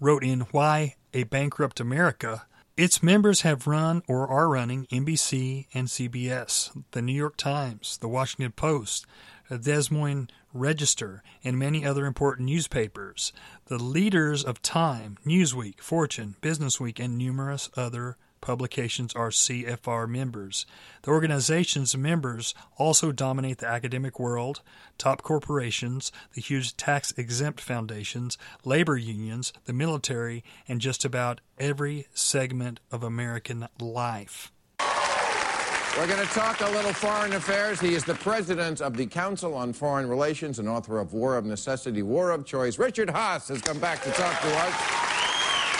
wrote 0.00 0.24
in 0.24 0.40
Why 0.50 0.96
a 1.14 1.24
Bankrupt 1.24 1.80
America 1.80 2.46
its 2.76 3.02
members 3.02 3.40
have 3.40 3.66
run 3.66 4.02
or 4.06 4.28
are 4.28 4.50
running 4.50 4.86
NBC 4.86 5.66
and 5.72 5.88
CBS, 5.88 6.70
the 6.90 7.00
New 7.00 7.14
York 7.14 7.38
Times, 7.38 7.96
the 8.02 8.08
Washington 8.08 8.52
Post, 8.52 9.06
the 9.48 9.56
Des 9.56 9.84
Moines 9.90 10.28
Register, 10.56 11.22
and 11.44 11.58
many 11.58 11.84
other 11.84 12.06
important 12.06 12.48
newspapers. 12.48 13.32
The 13.66 13.78
leaders 13.78 14.42
of 14.42 14.62
Time, 14.62 15.18
Newsweek, 15.24 15.80
Fortune, 15.80 16.36
Businessweek, 16.40 16.98
and 16.98 17.16
numerous 17.16 17.70
other 17.76 18.16
publications 18.40 19.12
are 19.14 19.30
CFR 19.30 20.08
members. 20.08 20.66
The 21.02 21.10
organization's 21.10 21.96
members 21.96 22.54
also 22.76 23.10
dominate 23.12 23.58
the 23.58 23.66
academic 23.66 24.20
world, 24.20 24.62
top 24.98 25.22
corporations, 25.22 26.12
the 26.34 26.40
huge 26.40 26.76
tax 26.76 27.12
exempt 27.16 27.60
foundations, 27.60 28.38
labor 28.64 28.96
unions, 28.96 29.52
the 29.64 29.72
military, 29.72 30.44
and 30.68 30.80
just 30.80 31.04
about 31.04 31.40
every 31.58 32.06
segment 32.14 32.80
of 32.92 33.02
American 33.02 33.68
life. 33.80 34.52
We're 35.96 36.06
going 36.06 36.26
to 36.26 36.34
talk 36.34 36.60
a 36.60 36.68
little 36.68 36.92
foreign 36.92 37.32
affairs. 37.32 37.80
He 37.80 37.94
is 37.94 38.04
the 38.04 38.16
president 38.16 38.82
of 38.82 38.98
the 38.98 39.06
Council 39.06 39.54
on 39.54 39.72
Foreign 39.72 40.06
Relations 40.06 40.58
and 40.58 40.68
author 40.68 40.98
of 40.98 41.14
War 41.14 41.38
of 41.38 41.46
Necessity, 41.46 42.02
War 42.02 42.32
of 42.32 42.44
Choice. 42.44 42.78
Richard 42.78 43.08
Haass 43.08 43.48
has 43.48 43.62
come 43.62 43.78
back 43.78 44.02
to 44.02 44.10
talk 44.10 44.38
to 44.42 44.56
us. 44.58 44.74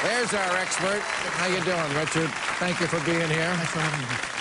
There's 0.02 0.32
our 0.32 0.56
expert. 0.56 1.00
How 1.02 1.49
you 1.49 1.62
doing, 1.64 1.94
Richard? 1.94 2.30
Thank 2.58 2.80
you 2.80 2.87
for 2.87 2.99
being 3.04 3.28
here. 3.28 3.52
Thanks 3.56 3.73
for 3.73 3.80
having 3.80 4.08
me. 4.08 4.37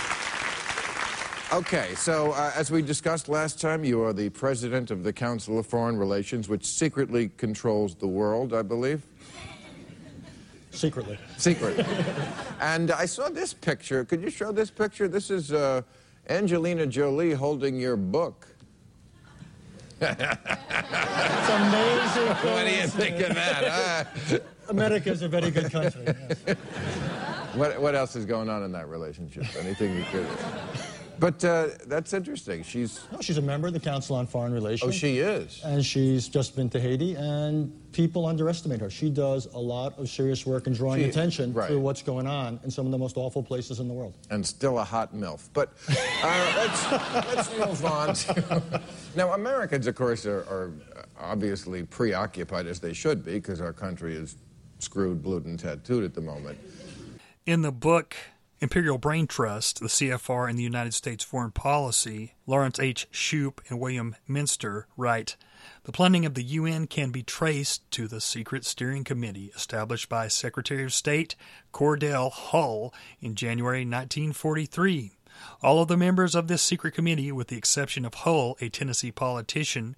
Okay, 1.60 1.94
so 1.96 2.32
uh, 2.32 2.54
as 2.56 2.72
we 2.72 2.82
discussed 2.82 3.28
last 3.28 3.60
time, 3.60 3.84
you 3.84 4.02
are 4.02 4.14
the 4.14 4.30
president 4.30 4.92
of 4.92 5.04
the 5.04 5.12
Council 5.12 5.60
of 5.60 5.66
Foreign 5.66 5.98
Relations, 5.98 6.48
which 6.48 6.66
secretly 6.66 7.32
controls 7.36 7.96
the 7.96 8.08
world, 8.08 8.54
I 8.54 8.62
believe. 8.62 9.06
Secretly. 10.76 11.18
Secret. 11.38 11.86
and 12.62 12.92
I 12.92 13.06
saw 13.06 13.30
this 13.30 13.54
picture. 13.54 14.04
Could 14.06 14.22
you 14.22 14.30
show 14.30 14.52
this 14.52 14.70
picture? 14.70 15.08
This 15.08 15.32
is 15.32 15.52
uh, 15.52 15.82
Angelina 16.30 16.86
Jolie 16.86 17.34
holding 17.34 17.80
your 17.80 17.96
book. 17.96 18.48
It's 20.02 20.12
amazing. 21.50 22.26
What 22.46 22.66
do 22.66 22.72
you 22.76 22.88
think 22.88 23.20
of 23.22 23.34
that? 23.36 24.06
huh? 24.28 24.40
America's 24.70 25.22
a 25.22 25.30
very 25.30 25.52
good 25.52 25.72
country. 25.72 26.04
yes. 26.06 26.58
What, 27.56 27.80
what 27.80 27.96
else 27.96 28.16
is 28.18 28.26
going 28.26 28.50
on 28.50 28.64
in 28.64 28.72
that 28.74 28.90
relationship? 28.90 29.46
Anything 29.58 29.96
you 29.96 30.04
could. 30.12 30.28
But 31.20 31.44
uh, 31.44 31.70
that's 31.88 32.14
interesting. 32.14 32.64
She's. 32.64 33.02
No, 33.12 33.22
she's 33.22 33.38
a 33.38 33.42
member 33.42 33.68
of 33.68 33.74
the 33.74 33.80
Council 33.80 34.16
on 34.16 34.28
Foreign 34.28 34.54
Relations. 34.54 34.90
Oh, 34.90 34.92
she 34.92 35.20
is. 35.20 35.62
And 35.64 35.86
she's 35.86 36.28
just 36.28 36.56
been 36.56 36.70
to 36.72 36.80
Haiti, 36.80 37.16
and 37.16 37.72
people 37.92 38.26
underestimate 38.26 38.82
her. 38.82 38.90
She 38.90 39.10
does 39.10 39.46
a 39.48 39.58
lot 39.58 39.98
of 39.98 40.10
serious 40.10 40.46
work 40.46 40.68
in 40.68 40.74
drawing 40.74 41.02
She- 41.02 41.10
attention 41.10 41.54
right. 41.54 41.70
to 41.70 41.80
what's 41.80 42.02
going 42.02 42.28
on 42.28 42.60
in 42.64 42.72
some 42.72 42.86
of 42.86 42.92
the 42.92 42.98
most 42.98 43.18
awful 43.18 43.42
places 43.42 43.80
in 43.80 43.88
the 43.88 43.94
world. 43.94 44.18
And 44.30 44.46
still 44.46 44.80
a 44.80 44.84
hot 44.84 45.14
MILF. 45.16 45.50
But 45.54 45.74
uh, 45.90 46.54
let's, 46.58 47.36
let's 47.36 47.58
move 47.58 47.86
on 47.86 48.14
to. 48.14 48.62
Now, 49.16 49.32
Americans, 49.32 49.88
of 49.88 49.96
course, 49.96 50.26
are, 50.26 50.42
are 50.42 50.72
obviously 51.18 51.84
preoccupied, 51.84 52.68
as 52.68 52.82
they 52.82 52.92
should 52.92 53.24
be, 53.24 53.36
because 53.36 53.62
our 53.62 53.72
country 53.72 54.14
is 54.14 54.36
screwed, 54.80 55.24
blued, 55.24 55.46
and 55.46 55.58
tattooed 55.58 56.04
at 56.04 56.14
the 56.14 56.20
moment. 56.20 56.58
In 57.46 57.62
the 57.62 57.72
book 57.72 58.14
Imperial 58.62 58.98
Brain 58.98 59.28
Trust, 59.28 59.82
the 59.82 59.88
CFR 59.88 60.50
and 60.50 60.58
the 60.58 60.64
United 60.64 60.94
States 60.94 61.26
Foreign 61.26 61.52
Policy, 61.52 62.36
Lawrence 62.48 62.80
H. 62.80 63.06
Shoup 63.12 63.60
and 63.68 63.82
William 63.82 64.16
Minter 64.30 64.88
write 64.96 65.36
The 65.84 65.92
planning 65.92 66.26
of 66.26 66.36
the 66.36 66.44
UN 66.44 66.88
can 66.88 67.12
be 67.12 67.22
traced 67.22 67.90
to 67.92 68.08
the 68.08 68.22
secret 68.22 68.64
steering 68.64 69.04
committee 69.04 69.52
established 69.54 70.08
by 70.08 70.30
Secretary 70.30 70.86
of 70.86 70.94
State 70.94 71.36
Cordell 71.74 72.32
Hull 72.32 72.94
in 73.20 73.36
January 73.36 73.82
1943. 73.82 75.12
All 75.62 75.82
of 75.82 75.90
the 75.90 75.98
members 75.98 76.34
of 76.34 76.48
this 76.48 76.62
secret 76.62 76.94
committee, 76.94 77.34
with 77.34 77.50
the 77.50 77.58
exception 77.58 78.06
of 78.06 78.14
Hull, 78.14 78.56
a 78.62 78.70
Tennessee 78.70 79.12
politician, 79.12 79.98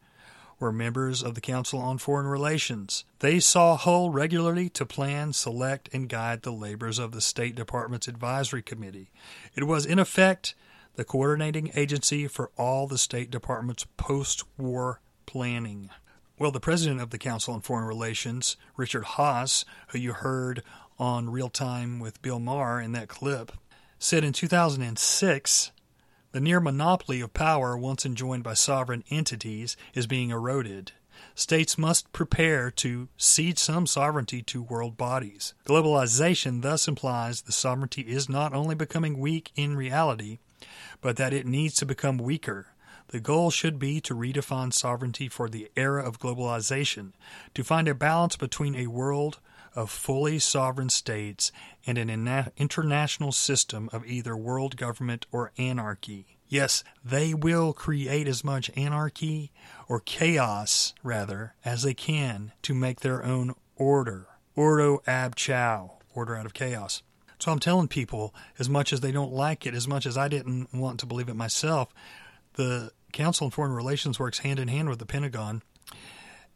were 0.59 0.71
members 0.71 1.21
of 1.21 1.35
the 1.35 1.41
Council 1.41 1.79
on 1.79 1.97
Foreign 1.97 2.27
Relations. 2.27 3.05
They 3.19 3.39
saw 3.39 3.75
Hull 3.75 4.09
regularly 4.09 4.69
to 4.69 4.85
plan, 4.85 5.33
select, 5.33 5.89
and 5.93 6.09
guide 6.09 6.41
the 6.41 6.51
labors 6.51 6.99
of 6.99 7.11
the 7.11 7.21
State 7.21 7.55
Department's 7.55 8.07
Advisory 8.07 8.61
Committee. 8.61 9.11
It 9.55 9.65
was, 9.65 9.85
in 9.85 9.99
effect, 9.99 10.55
the 10.95 11.05
coordinating 11.05 11.71
agency 11.75 12.27
for 12.27 12.51
all 12.57 12.87
the 12.87 12.97
State 12.97 13.29
Department's 13.29 13.85
post 13.97 14.43
war 14.57 14.99
planning. 15.25 15.89
Well, 16.39 16.51
the 16.51 16.59
president 16.59 17.01
of 17.01 17.11
the 17.11 17.17
Council 17.17 17.53
on 17.53 17.61
Foreign 17.61 17.85
Relations, 17.85 18.57
Richard 18.75 19.03
Haass, 19.03 19.63
who 19.89 19.99
you 19.99 20.13
heard 20.13 20.63
on 20.99 21.29
Real 21.29 21.49
Time 21.49 21.99
with 21.99 22.21
Bill 22.21 22.39
Maher 22.39 22.81
in 22.81 22.91
that 22.93 23.07
clip, 23.07 23.51
said 23.99 24.23
in 24.23 24.33
2006 24.33 25.71
the 26.31 26.39
near 26.39 26.59
monopoly 26.59 27.21
of 27.21 27.33
power 27.33 27.77
once 27.77 28.05
enjoyed 28.05 28.43
by 28.43 28.53
sovereign 28.53 29.03
entities 29.09 29.77
is 29.93 30.07
being 30.07 30.29
eroded. 30.29 30.91
States 31.33 31.77
must 31.77 32.11
prepare 32.13 32.69
to 32.71 33.09
cede 33.17 33.57
some 33.57 33.87
sovereignty 33.87 34.41
to 34.43 34.61
world 34.61 34.97
bodies. 34.97 35.53
Globalization 35.65 36.61
thus 36.61 36.87
implies 36.87 37.41
the 37.41 37.51
sovereignty 37.51 38.01
is 38.01 38.29
not 38.29 38.53
only 38.53 38.75
becoming 38.75 39.17
weak 39.17 39.51
in 39.55 39.75
reality, 39.75 40.39
but 41.01 41.15
that 41.17 41.33
it 41.33 41.45
needs 41.45 41.75
to 41.75 41.85
become 41.85 42.17
weaker. 42.17 42.67
The 43.09 43.19
goal 43.19 43.51
should 43.51 43.79
be 43.79 44.01
to 44.01 44.13
redefine 44.13 44.73
sovereignty 44.73 45.29
for 45.29 45.47
the 45.47 45.71
era 45.77 46.03
of 46.03 46.19
globalization, 46.19 47.13
to 47.53 47.63
find 47.63 47.87
a 47.87 47.95
balance 47.95 48.35
between 48.35 48.75
a 48.75 48.87
world 48.87 49.39
of 49.77 49.91
fully 49.91 50.39
sovereign 50.39 50.89
states 50.89 51.51
and 51.85 51.97
an 51.99 52.09
ina- 52.09 52.51
international 52.57 53.31
system 53.31 53.89
of 53.93 54.05
either 54.05 54.35
world 54.35 54.75
government 54.75 55.27
or 55.31 55.51
anarchy. 55.57 56.37
Yes, 56.49 56.83
they 57.05 57.33
will 57.33 57.73
create 57.73 58.27
as 58.27 58.43
much 58.43 58.71
anarchy 58.75 59.51
or 59.87 59.99
chaos, 59.99 60.95
rather, 61.03 61.53
as 61.63 61.83
they 61.83 61.93
can 61.93 62.53
to 62.63 62.73
make 62.73 63.01
their 63.01 63.23
own 63.23 63.53
order. 63.75 64.27
Ordo 64.55 65.01
ab 65.05 65.35
chao, 65.35 65.99
order 66.15 66.35
out 66.35 66.47
of 66.47 66.55
chaos. 66.55 67.03
So 67.37 67.51
I'm 67.51 67.59
telling 67.59 67.87
people, 67.87 68.33
as 68.57 68.67
much 68.67 68.91
as 68.91 69.01
they 69.01 69.11
don't 69.11 69.31
like 69.31 69.67
it, 69.67 69.75
as 69.75 69.87
much 69.87 70.07
as 70.07 70.17
I 70.17 70.27
didn't 70.27 70.73
want 70.73 70.99
to 71.01 71.05
believe 71.05 71.29
it 71.29 71.35
myself, 71.35 71.93
the 72.53 72.91
Council 73.13 73.45
on 73.45 73.51
Foreign 73.51 73.73
Relations 73.73 74.19
works 74.19 74.39
hand 74.39 74.57
in 74.57 74.69
hand 74.69 74.89
with 74.89 74.97
the 74.97 75.05
Pentagon, 75.05 75.61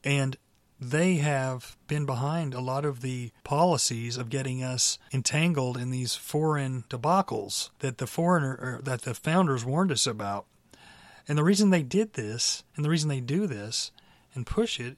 and 0.03 0.37
they 0.81 1.17
have 1.17 1.77
been 1.87 2.07
behind 2.07 2.55
a 2.55 2.59
lot 2.59 2.83
of 2.83 3.01
the 3.01 3.31
policies 3.43 4.17
of 4.17 4.31
getting 4.31 4.63
us 4.63 4.97
entangled 5.13 5.77
in 5.77 5.91
these 5.91 6.15
foreign 6.15 6.83
debacles 6.89 7.69
that 7.79 7.99
the 7.99 8.07
foreigner 8.07 8.57
or 8.59 8.79
that 8.81 9.03
the 9.03 9.13
founders 9.13 9.63
warned 9.63 9.91
us 9.91 10.07
about. 10.07 10.47
And 11.27 11.37
the 11.37 11.43
reason 11.43 11.69
they 11.69 11.83
did 11.83 12.13
this, 12.13 12.63
and 12.75 12.83
the 12.83 12.89
reason 12.89 13.09
they 13.09 13.19
do 13.19 13.45
this 13.45 13.91
and 14.33 14.47
push 14.47 14.79
it 14.79 14.97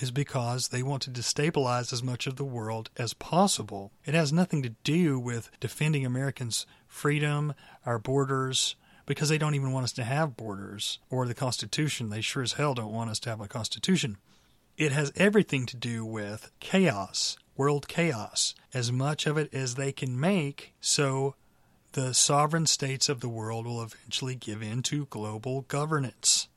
is 0.00 0.10
because 0.10 0.68
they 0.68 0.82
want 0.82 1.02
to 1.02 1.10
destabilize 1.10 1.94
as 1.94 2.02
much 2.02 2.26
of 2.26 2.36
the 2.36 2.44
world 2.44 2.90
as 2.98 3.14
possible. 3.14 3.90
It 4.04 4.12
has 4.12 4.34
nothing 4.34 4.62
to 4.62 4.74
do 4.84 5.18
with 5.18 5.50
defending 5.60 6.04
Americans' 6.04 6.66
freedom, 6.86 7.54
our 7.86 7.98
borders, 7.98 8.76
because 9.06 9.30
they 9.30 9.38
don't 9.38 9.54
even 9.54 9.72
want 9.72 9.84
us 9.84 9.92
to 9.94 10.04
have 10.04 10.36
borders 10.36 10.98
or 11.10 11.26
the 11.26 11.34
Constitution. 11.34 12.10
They 12.10 12.20
sure 12.20 12.42
as 12.42 12.54
hell 12.54 12.74
don't 12.74 12.92
want 12.92 13.10
us 13.10 13.18
to 13.20 13.30
have 13.30 13.40
a 13.40 13.48
Constitution. 13.48 14.18
It 14.82 14.90
has 14.90 15.12
everything 15.14 15.64
to 15.66 15.76
do 15.76 16.04
with 16.04 16.50
chaos, 16.58 17.36
world 17.56 17.86
chaos, 17.86 18.56
as 18.74 18.90
much 18.90 19.28
of 19.28 19.38
it 19.38 19.54
as 19.54 19.76
they 19.76 19.92
can 19.92 20.18
make 20.18 20.74
so 20.80 21.36
the 21.92 22.12
sovereign 22.12 22.66
states 22.66 23.08
of 23.08 23.20
the 23.20 23.28
world 23.28 23.64
will 23.64 23.80
eventually 23.80 24.34
give 24.34 24.60
in 24.60 24.82
to 24.82 25.06
global 25.06 25.60
governance. 25.68 26.48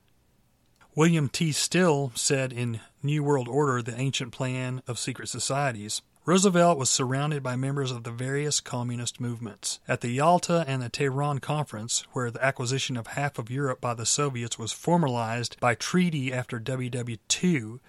William 0.96 1.30
T. 1.30 1.52
Still 1.52 2.14
said 2.16 2.52
in 2.52 2.80
New 3.04 3.24
World 3.24 3.48
Order, 3.48 3.84
The 3.84 3.96
Ancient 3.96 4.32
Plan 4.32 4.82
of 4.88 4.98
Secret 4.98 5.30
Societies, 5.30 6.02
Roosevelt 6.26 6.80
was 6.80 6.90
surrounded 6.90 7.44
by 7.44 7.56
members 7.56 7.92
of 7.92 8.04
the 8.04 8.10
various 8.10 8.60
communist 8.60 9.20
movements. 9.20 9.80
At 9.88 10.02
the 10.02 10.10
Yalta 10.10 10.66
and 10.68 10.82
the 10.82 10.90
Tehran 10.90 11.38
Conference, 11.38 12.04
where 12.14 12.32
the 12.32 12.44
acquisition 12.44 12.98
of 12.98 13.06
half 13.06 13.38
of 13.38 13.52
Europe 13.52 13.80
by 13.80 13.94
the 13.94 14.08
Soviets 14.08 14.58
was 14.58 14.72
formalized 14.72 15.60
by 15.60 15.76
treaty 15.76 16.34
after 16.34 16.60
WW2, 16.60 17.80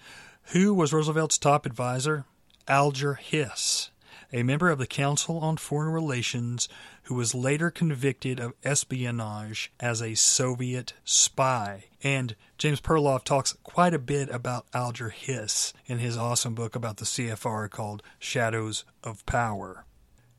who 0.51 0.73
was 0.73 0.93
Roosevelt's 0.93 1.37
top 1.37 1.65
advisor? 1.65 2.25
Alger 2.67 3.15
Hiss, 3.15 3.89
a 4.31 4.43
member 4.43 4.69
of 4.69 4.77
the 4.77 4.87
Council 4.87 5.39
on 5.39 5.57
Foreign 5.57 5.91
Relations 5.91 6.69
who 7.03 7.15
was 7.15 7.35
later 7.35 7.71
convicted 7.71 8.39
of 8.39 8.53
espionage 8.63 9.71
as 9.79 10.01
a 10.01 10.15
Soviet 10.15 10.93
spy. 11.03 11.85
And 12.03 12.35
James 12.57 12.81
Perloff 12.81 13.23
talks 13.23 13.57
quite 13.63 13.93
a 13.93 13.99
bit 13.99 14.29
about 14.29 14.67
Alger 14.73 15.09
Hiss 15.09 15.73
in 15.85 15.99
his 15.99 16.17
awesome 16.17 16.55
book 16.55 16.75
about 16.75 16.97
the 16.97 17.05
CFR 17.05 17.69
called 17.69 18.03
Shadows 18.19 18.83
of 19.03 19.25
Power. 19.25 19.86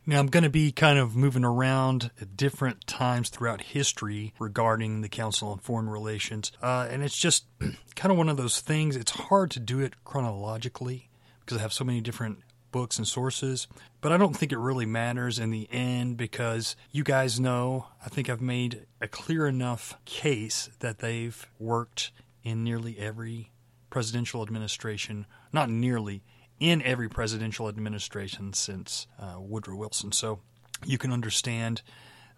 Now, 0.08 0.20
I'm 0.20 0.28
going 0.28 0.44
to 0.44 0.48
be 0.48 0.72
kind 0.72 0.98
of 0.98 1.14
moving 1.14 1.44
around 1.44 2.10
at 2.18 2.34
different 2.34 2.86
times 2.86 3.28
throughout 3.28 3.60
history 3.60 4.32
regarding 4.38 5.02
the 5.02 5.08
Council 5.10 5.50
on 5.50 5.58
Foreign 5.58 5.90
Relations. 5.90 6.50
Uh, 6.62 6.88
and 6.90 7.02
it's 7.02 7.18
just 7.18 7.44
kind 7.94 8.10
of 8.10 8.16
one 8.16 8.30
of 8.30 8.38
those 8.38 8.60
things, 8.60 8.96
it's 8.96 9.10
hard 9.10 9.50
to 9.50 9.60
do 9.60 9.80
it 9.80 10.02
chronologically 10.04 11.10
because 11.40 11.58
I 11.58 11.60
have 11.60 11.74
so 11.74 11.84
many 11.84 12.00
different 12.00 12.38
books 12.72 12.96
and 12.96 13.06
sources. 13.06 13.66
But 14.00 14.12
I 14.12 14.16
don't 14.16 14.34
think 14.34 14.50
it 14.50 14.56
really 14.56 14.86
matters 14.86 15.38
in 15.38 15.50
the 15.50 15.68
end 15.70 16.16
because 16.16 16.74
you 16.90 17.04
guys 17.04 17.38
know, 17.38 17.88
I 18.02 18.08
think 18.08 18.30
I've 18.30 18.40
made 18.40 18.86
a 19.02 19.08
clear 19.08 19.46
enough 19.46 19.98
case 20.06 20.70
that 20.78 21.00
they've 21.00 21.46
worked 21.58 22.12
in 22.42 22.64
nearly 22.64 22.98
every 22.98 23.52
presidential 23.90 24.40
administration, 24.40 25.26
not 25.52 25.68
nearly, 25.68 26.22
in 26.60 26.82
every 26.82 27.08
presidential 27.08 27.68
administration 27.68 28.52
since 28.52 29.06
uh, 29.18 29.36
Woodrow 29.38 29.76
Wilson. 29.76 30.12
So 30.12 30.40
you 30.84 30.98
can 30.98 31.12
understand 31.12 31.82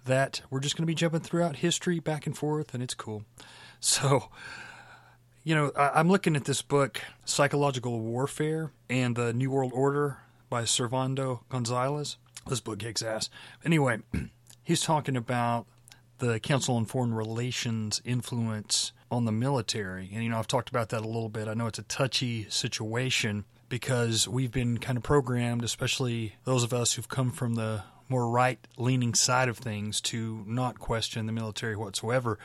that 0.04 0.42
we're 0.50 0.60
just 0.60 0.76
going 0.76 0.82
to 0.84 0.86
be 0.86 0.94
jumping 0.94 1.20
throughout 1.20 1.56
history 1.56 2.00
back 2.00 2.26
and 2.26 2.36
forth, 2.36 2.74
and 2.74 2.82
it's 2.82 2.94
cool. 2.94 3.24
So, 3.82 4.28
you 5.42 5.54
know, 5.54 5.72
I, 5.74 5.88
I'm 5.94 6.10
looking 6.10 6.36
at 6.36 6.44
this 6.44 6.60
book, 6.60 7.00
Psychological 7.24 7.98
Warfare 7.98 8.72
and 8.90 9.16
the 9.16 9.32
New 9.32 9.50
World 9.50 9.72
Order 9.74 10.18
by 10.50 10.64
Servando 10.64 11.40
Gonzalez. 11.48 12.18
This 12.46 12.60
book 12.60 12.80
kicks 12.80 13.00
ass. 13.00 13.30
Anyway, 13.64 14.00
he's 14.62 14.82
talking 14.82 15.16
about 15.16 15.64
the 16.18 16.38
Council 16.40 16.76
on 16.76 16.84
Foreign 16.84 17.14
Relations 17.14 18.02
influence 18.04 18.92
on 19.10 19.24
the 19.24 19.32
military. 19.32 20.10
And, 20.12 20.22
you 20.22 20.28
know, 20.28 20.38
I've 20.38 20.46
talked 20.46 20.68
about 20.68 20.90
that 20.90 21.00
a 21.00 21.06
little 21.06 21.30
bit. 21.30 21.48
I 21.48 21.54
know 21.54 21.68
it's 21.68 21.78
a 21.78 21.84
touchy 21.84 22.46
situation 22.50 23.46
because 23.70 24.28
we've 24.28 24.52
been 24.52 24.76
kind 24.76 24.98
of 24.98 25.02
programmed, 25.02 25.64
especially 25.64 26.34
those 26.44 26.62
of 26.62 26.74
us 26.74 26.92
who've 26.92 27.08
come 27.08 27.30
from 27.30 27.54
the 27.54 27.84
more 28.10 28.28
right 28.28 28.58
leaning 28.76 29.14
side 29.14 29.48
of 29.48 29.56
things, 29.56 30.00
to 30.02 30.44
not 30.46 30.78
question 30.78 31.24
the 31.24 31.32
military 31.32 31.76
whatsoever. 31.76 32.38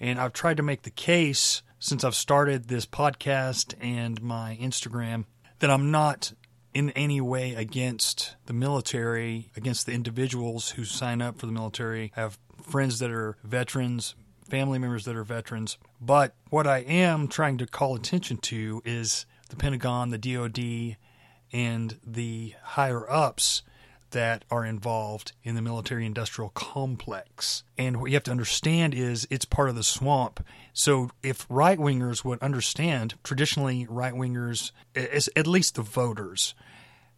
And 0.00 0.18
I've 0.18 0.32
tried 0.32 0.56
to 0.56 0.64
make 0.64 0.82
the 0.82 0.90
case 0.90 1.62
since 1.78 2.02
I've 2.02 2.14
started 2.14 2.66
this 2.66 2.86
podcast 2.86 3.74
and 3.80 4.20
my 4.20 4.58
Instagram 4.60 5.26
that 5.60 5.70
I'm 5.70 5.92
not 5.92 6.32
in 6.74 6.90
any 6.90 7.20
way 7.20 7.54
against 7.54 8.36
the 8.46 8.52
military, 8.52 9.50
against 9.56 9.86
the 9.86 9.92
individuals 9.92 10.70
who 10.70 10.84
sign 10.84 11.20
up 11.20 11.38
for 11.38 11.46
the 11.46 11.52
military. 11.52 12.10
I 12.16 12.20
have 12.20 12.38
friends 12.62 12.98
that 13.00 13.10
are 13.10 13.36
veterans, 13.44 14.14
family 14.48 14.78
members 14.78 15.04
that 15.04 15.16
are 15.16 15.24
veterans, 15.24 15.76
But 16.00 16.34
what 16.50 16.66
I 16.66 16.78
am 16.78 17.28
trying 17.28 17.58
to 17.58 17.66
call 17.66 17.94
attention 17.94 18.38
to 18.38 18.82
is 18.84 19.26
the 19.52 19.56
Pentagon, 19.56 20.10
the 20.10 20.18
DoD, 20.18 20.96
and 21.52 21.98
the 22.04 22.54
higher 22.62 23.08
ups 23.08 23.62
that 24.10 24.44
are 24.50 24.64
involved 24.64 25.32
in 25.42 25.54
the 25.54 25.62
military 25.62 26.04
industrial 26.04 26.50
complex. 26.50 27.62
And 27.78 28.00
what 28.00 28.10
you 28.10 28.16
have 28.16 28.24
to 28.24 28.30
understand 28.30 28.94
is 28.94 29.26
it's 29.30 29.44
part 29.44 29.68
of 29.68 29.74
the 29.74 29.82
swamp. 29.82 30.44
So 30.72 31.10
if 31.22 31.46
right 31.48 31.78
wingers 31.78 32.24
would 32.24 32.42
understand, 32.42 33.14
traditionally 33.22 33.86
right 33.88 34.14
wingers, 34.14 34.72
at 34.94 35.46
least 35.46 35.74
the 35.76 35.82
voters, 35.82 36.54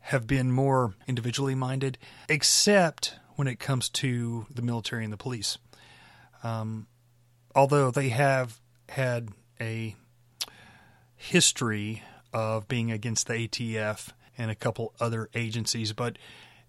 have 0.00 0.26
been 0.26 0.52
more 0.52 0.94
individually 1.06 1.54
minded, 1.54 1.98
except 2.28 3.14
when 3.36 3.48
it 3.48 3.58
comes 3.58 3.88
to 3.88 4.46
the 4.52 4.62
military 4.62 5.02
and 5.02 5.12
the 5.12 5.16
police. 5.16 5.58
Um, 6.42 6.86
although 7.54 7.90
they 7.90 8.10
have 8.10 8.60
had 8.88 9.30
a 9.60 9.96
history 11.16 12.02
of 12.34 12.68
being 12.68 12.92
against 12.92 13.26
the 13.26 13.48
ATF 13.48 14.10
and 14.36 14.50
a 14.50 14.54
couple 14.54 14.92
other 15.00 15.30
agencies, 15.34 15.94
but 15.94 16.18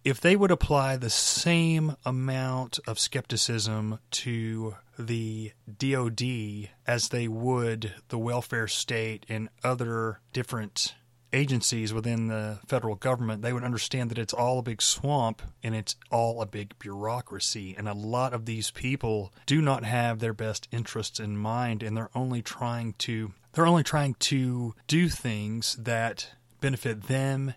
if 0.06 0.22
they 0.22 0.36
would 0.36 0.52
apply 0.52 0.96
the 0.96 1.10
same 1.10 1.96
amount 2.06 2.80
of 2.86 3.00
skepticism 3.00 3.98
to 4.12 4.76
the 5.00 5.52
DoD 5.80 6.70
as 6.86 7.10
they 7.10 7.28
would 7.28 7.92
the 8.10 8.20
welfare 8.20 8.68
state 8.68 9.26
and 9.28 9.50
other 9.64 10.20
different 10.32 10.94
agencies 11.34 11.92
within 11.92 12.28
the 12.28 12.60
federal 12.68 12.96
government, 12.96 13.42
they 13.42 13.52
would 13.52 13.64
understand 13.64 14.12
that 14.12 14.20
it's 14.20 14.34
all 14.34 14.60
a 14.60 14.64
big 14.64 14.82
swamp 14.82 15.42
and 15.64 15.76
it's 15.76 15.96
all 16.12 16.42
a 16.42 16.46
big 16.46 16.78
bureaucracy. 16.80 17.76
And 17.78 17.90
a 17.90 17.94
lot 17.94 18.34
of 18.34 18.46
these 18.46 18.72
people 18.72 19.34
do 19.48 19.60
not 19.60 19.84
have 19.84 20.20
their 20.20 20.34
best 20.34 20.68
interests 20.72 21.20
in 21.20 21.36
mind 21.36 21.82
and 21.82 21.98
they're 21.98 22.12
only 22.16 22.44
trying 22.44 22.94
to 23.00 23.34
they're 23.56 23.66
only 23.66 23.84
trying 23.84 24.16
to 24.16 24.76
do 24.88 25.10
things 25.10 25.76
that 25.78 26.30
benefit 26.62 27.04
them 27.04 27.54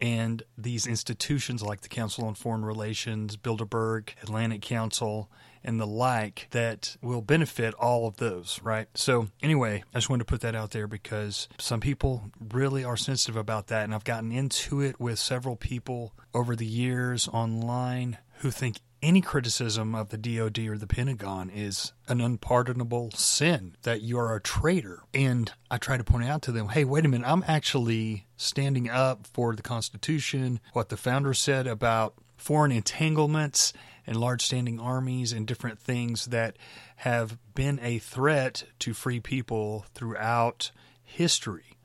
and 0.00 0.42
these 0.56 0.86
institutions 0.86 1.62
like 1.62 1.82
the 1.82 1.88
Council 1.88 2.24
on 2.24 2.34
Foreign 2.34 2.64
Relations, 2.64 3.36
Bilderberg, 3.36 4.10
Atlantic 4.22 4.62
Council, 4.62 5.30
and 5.62 5.78
the 5.78 5.86
like 5.86 6.46
that 6.52 6.96
will 7.02 7.20
benefit 7.20 7.74
all 7.74 8.06
of 8.06 8.16
those, 8.16 8.60
right? 8.62 8.88
So, 8.94 9.28
anyway, 9.42 9.82
I 9.92 9.98
just 9.98 10.08
wanted 10.08 10.26
to 10.26 10.30
put 10.30 10.40
that 10.40 10.54
out 10.54 10.70
there 10.70 10.86
because 10.86 11.48
some 11.58 11.80
people 11.80 12.30
really 12.52 12.82
are 12.82 12.96
sensitive 12.96 13.36
about 13.36 13.66
that. 13.66 13.84
And 13.84 13.94
I've 13.94 14.04
gotten 14.04 14.32
into 14.32 14.80
it 14.80 14.98
with 14.98 15.18
several 15.18 15.56
people 15.56 16.14
over 16.32 16.56
the 16.56 16.64
years 16.64 17.28
online 17.28 18.16
who 18.38 18.50
think 18.50 18.78
any 19.02 19.20
criticism 19.20 19.94
of 19.94 20.10
the 20.10 20.18
DoD 20.18 20.58
or 20.60 20.76
the 20.76 20.86
Pentagon 20.86 21.50
is 21.50 21.92
an 22.08 22.20
unpardonable 22.20 23.10
sin, 23.12 23.76
that 23.82 24.02
you 24.02 24.18
are 24.18 24.34
a 24.34 24.40
traitor. 24.40 25.02
And 25.14 25.52
I 25.70 25.78
try 25.78 25.96
to 25.96 26.04
point 26.04 26.24
out 26.24 26.42
to 26.42 26.52
them, 26.52 26.68
hey, 26.68 26.84
wait 26.84 27.04
a 27.04 27.08
minute, 27.08 27.26
I'm 27.26 27.44
actually 27.46 28.26
standing 28.36 28.90
up 28.90 29.26
for 29.26 29.54
the 29.54 29.62
Constitution, 29.62 30.60
what 30.72 30.88
the 30.88 30.96
founder 30.96 31.34
said 31.34 31.66
about 31.66 32.14
foreign 32.36 32.72
entanglements 32.72 33.72
and 34.06 34.16
large 34.16 34.42
standing 34.42 34.80
armies 34.80 35.32
and 35.32 35.46
different 35.46 35.78
things 35.78 36.26
that 36.26 36.56
have 36.96 37.38
been 37.54 37.78
a 37.82 37.98
threat 37.98 38.64
to 38.80 38.94
free 38.94 39.20
people 39.20 39.86
throughout 39.94 40.70
history 41.02 41.76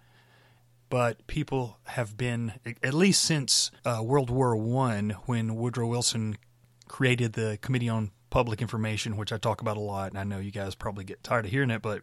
but 0.90 1.26
people 1.28 1.78
have 1.86 2.16
been 2.16 2.54
at 2.84 2.94
least 2.94 3.24
since 3.24 3.72
uh, 3.84 4.02
World 4.04 4.30
War 4.30 4.56
One, 4.56 5.12
when 5.26 5.56
Woodrow 5.56 5.88
Wilson 5.88 6.38
created 6.88 7.34
the 7.34 7.58
Committee 7.62 7.90
on 7.90 8.12
Public 8.30 8.62
Information, 8.62 9.18
which 9.18 9.32
I 9.32 9.38
talk 9.38 9.62
about 9.62 9.78
a 9.78 9.82
lot, 9.82 10.12
and 10.12 10.20
I 10.20 10.24
know 10.24 10.40
you 10.40 10.52
guys 10.52 10.76
probably 10.76 11.04
get 11.04 11.24
tired 11.24 11.46
of 11.46 11.52
hearing 11.52 11.70
it, 11.70 11.82
but 11.82 12.02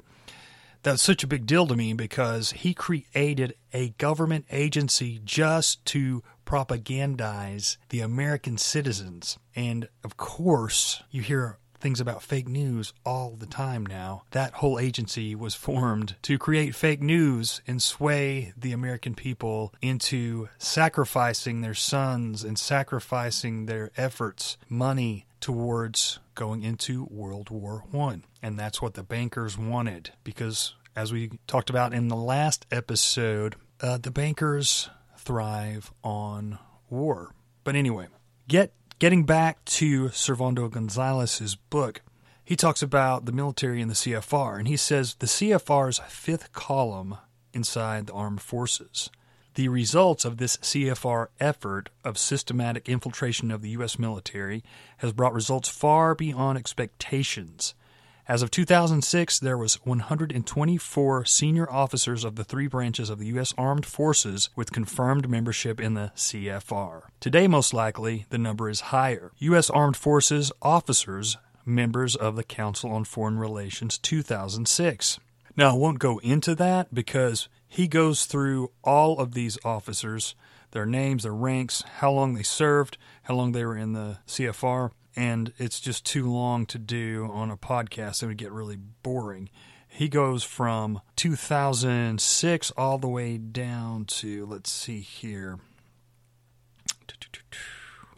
that's 0.82 1.02
such 1.02 1.22
a 1.22 1.28
big 1.28 1.46
deal 1.46 1.66
to 1.66 1.76
me 1.76 1.92
because 1.92 2.52
he 2.52 2.74
created 2.74 3.54
a 3.72 3.90
government 3.90 4.46
agency 4.50 5.20
just 5.24 5.84
to 5.86 6.22
propagandize 6.44 7.76
the 7.90 8.00
American 8.00 8.58
citizens. 8.58 9.38
And 9.54 9.88
of 10.02 10.16
course, 10.16 11.02
you 11.10 11.22
hear 11.22 11.58
things 11.82 12.00
about 12.00 12.22
fake 12.22 12.48
news 12.48 12.94
all 13.04 13.36
the 13.36 13.46
time 13.46 13.84
now. 13.84 14.22
That 14.30 14.54
whole 14.54 14.78
agency 14.78 15.34
was 15.34 15.54
formed 15.56 16.14
to 16.22 16.38
create 16.38 16.76
fake 16.76 17.02
news 17.02 17.60
and 17.66 17.82
sway 17.82 18.52
the 18.56 18.72
American 18.72 19.14
people 19.14 19.74
into 19.82 20.48
sacrificing 20.58 21.60
their 21.60 21.74
sons 21.74 22.44
and 22.44 22.56
sacrificing 22.56 23.66
their 23.66 23.90
efforts, 23.96 24.56
money 24.68 25.26
towards 25.40 26.20
going 26.36 26.62
into 26.62 27.08
World 27.10 27.50
War 27.50 27.84
1. 27.90 28.24
And 28.40 28.56
that's 28.56 28.80
what 28.80 28.94
the 28.94 29.02
bankers 29.02 29.58
wanted 29.58 30.12
because 30.22 30.74
as 30.94 31.12
we 31.12 31.30
talked 31.46 31.68
about 31.68 31.92
in 31.92 32.08
the 32.08 32.16
last 32.16 32.64
episode, 32.70 33.56
uh, 33.80 33.98
the 33.98 34.10
bankers 34.12 34.88
thrive 35.18 35.92
on 36.04 36.58
war. 36.88 37.34
But 37.64 37.74
anyway, 37.74 38.06
get 38.48 38.72
Getting 39.02 39.24
back 39.24 39.64
to 39.64 40.10
Servando 40.10 40.70
Gonzalez's 40.70 41.56
book, 41.56 42.02
he 42.44 42.54
talks 42.54 42.82
about 42.82 43.24
the 43.24 43.32
military 43.32 43.82
and 43.82 43.90
the 43.90 43.96
CFR, 43.96 44.60
and 44.60 44.68
he 44.68 44.76
says 44.76 45.16
the 45.16 45.26
CFR's 45.26 45.98
fifth 46.06 46.52
column 46.52 47.16
inside 47.52 48.06
the 48.06 48.12
armed 48.12 48.42
forces. 48.42 49.10
The 49.54 49.66
results 49.66 50.24
of 50.24 50.36
this 50.36 50.56
CFR 50.58 51.26
effort 51.40 51.90
of 52.04 52.16
systematic 52.16 52.88
infiltration 52.88 53.50
of 53.50 53.60
the 53.60 53.70
U.S. 53.70 53.98
military 53.98 54.62
has 54.98 55.12
brought 55.12 55.34
results 55.34 55.68
far 55.68 56.14
beyond 56.14 56.56
expectations. 56.56 57.74
As 58.28 58.40
of 58.40 58.52
2006, 58.52 59.40
there 59.40 59.58
was 59.58 59.84
124 59.84 61.24
senior 61.24 61.68
officers 61.68 62.22
of 62.22 62.36
the 62.36 62.44
three 62.44 62.68
branches 62.68 63.10
of 63.10 63.18
the 63.18 63.26
U.S. 63.26 63.52
Armed 63.58 63.84
Forces 63.84 64.48
with 64.54 64.70
confirmed 64.70 65.28
membership 65.28 65.80
in 65.80 65.94
the 65.94 66.12
CFR. 66.14 67.02
Today, 67.18 67.48
most 67.48 67.74
likely, 67.74 68.26
the 68.30 68.38
number 68.38 68.70
is 68.70 68.92
higher. 68.92 69.32
U.S. 69.38 69.70
Armed 69.70 69.96
Forces 69.96 70.52
officers, 70.62 71.36
members 71.66 72.14
of 72.14 72.36
the 72.36 72.44
Council 72.44 72.92
on 72.92 73.02
Foreign 73.02 73.40
Relations 73.40 73.98
2006. 73.98 75.18
Now, 75.56 75.70
I 75.70 75.76
won't 75.76 75.98
go 75.98 76.18
into 76.18 76.54
that 76.54 76.94
because 76.94 77.48
he 77.66 77.88
goes 77.88 78.26
through 78.26 78.70
all 78.84 79.18
of 79.18 79.34
these 79.34 79.58
officers, 79.64 80.36
their 80.70 80.86
names, 80.86 81.24
their 81.24 81.34
ranks, 81.34 81.82
how 81.98 82.12
long 82.12 82.34
they 82.34 82.44
served, 82.44 82.98
how 83.24 83.34
long 83.34 83.50
they 83.50 83.64
were 83.64 83.76
in 83.76 83.94
the 83.94 84.18
CFR 84.28 84.92
and 85.16 85.52
it's 85.58 85.80
just 85.80 86.04
too 86.04 86.30
long 86.30 86.66
to 86.66 86.78
do 86.78 87.28
on 87.32 87.50
a 87.50 87.56
podcast. 87.56 88.22
It 88.22 88.26
would 88.26 88.38
get 88.38 88.52
really 88.52 88.76
boring. 88.76 89.50
He 89.88 90.08
goes 90.08 90.42
from 90.42 91.02
2006 91.16 92.70
all 92.72 92.98
the 92.98 93.08
way 93.08 93.36
down 93.36 94.06
to, 94.06 94.46
let's 94.46 94.72
see 94.72 95.00
here. 95.00 95.58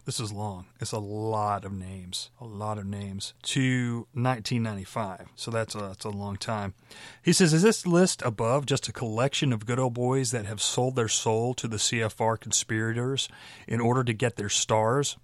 This 0.05 0.21
is 0.21 0.33
long. 0.33 0.67
It's 0.81 0.93
a 0.93 0.99
lot 0.99 1.65
of 1.65 1.73
names, 1.73 2.31
a 2.39 2.45
lot 2.45 2.77
of 2.77 2.85
names 2.85 3.33
to 3.45 4.07
1995. 4.13 5.29
So 5.35 5.51
that's 5.51 5.75
a, 5.75 5.79
that's 5.79 6.05
a 6.05 6.11
long 6.11 6.37
time. 6.37 6.75
He 7.23 7.33
says, 7.33 7.55
Is 7.55 7.63
this 7.63 7.87
list 7.87 8.21
above 8.21 8.67
just 8.67 8.87
a 8.87 8.93
collection 8.93 9.51
of 9.51 9.65
good 9.65 9.79
old 9.79 9.95
boys 9.95 10.31
that 10.31 10.45
have 10.45 10.61
sold 10.61 10.95
their 10.95 11.09
soul 11.09 11.55
to 11.55 11.67
the 11.67 11.79
CFR 11.79 12.39
conspirators 12.39 13.31
in 13.67 13.81
order 13.81 14.05
to 14.05 14.13
get 14.13 14.37
their 14.37 14.51
stars? 14.51 15.17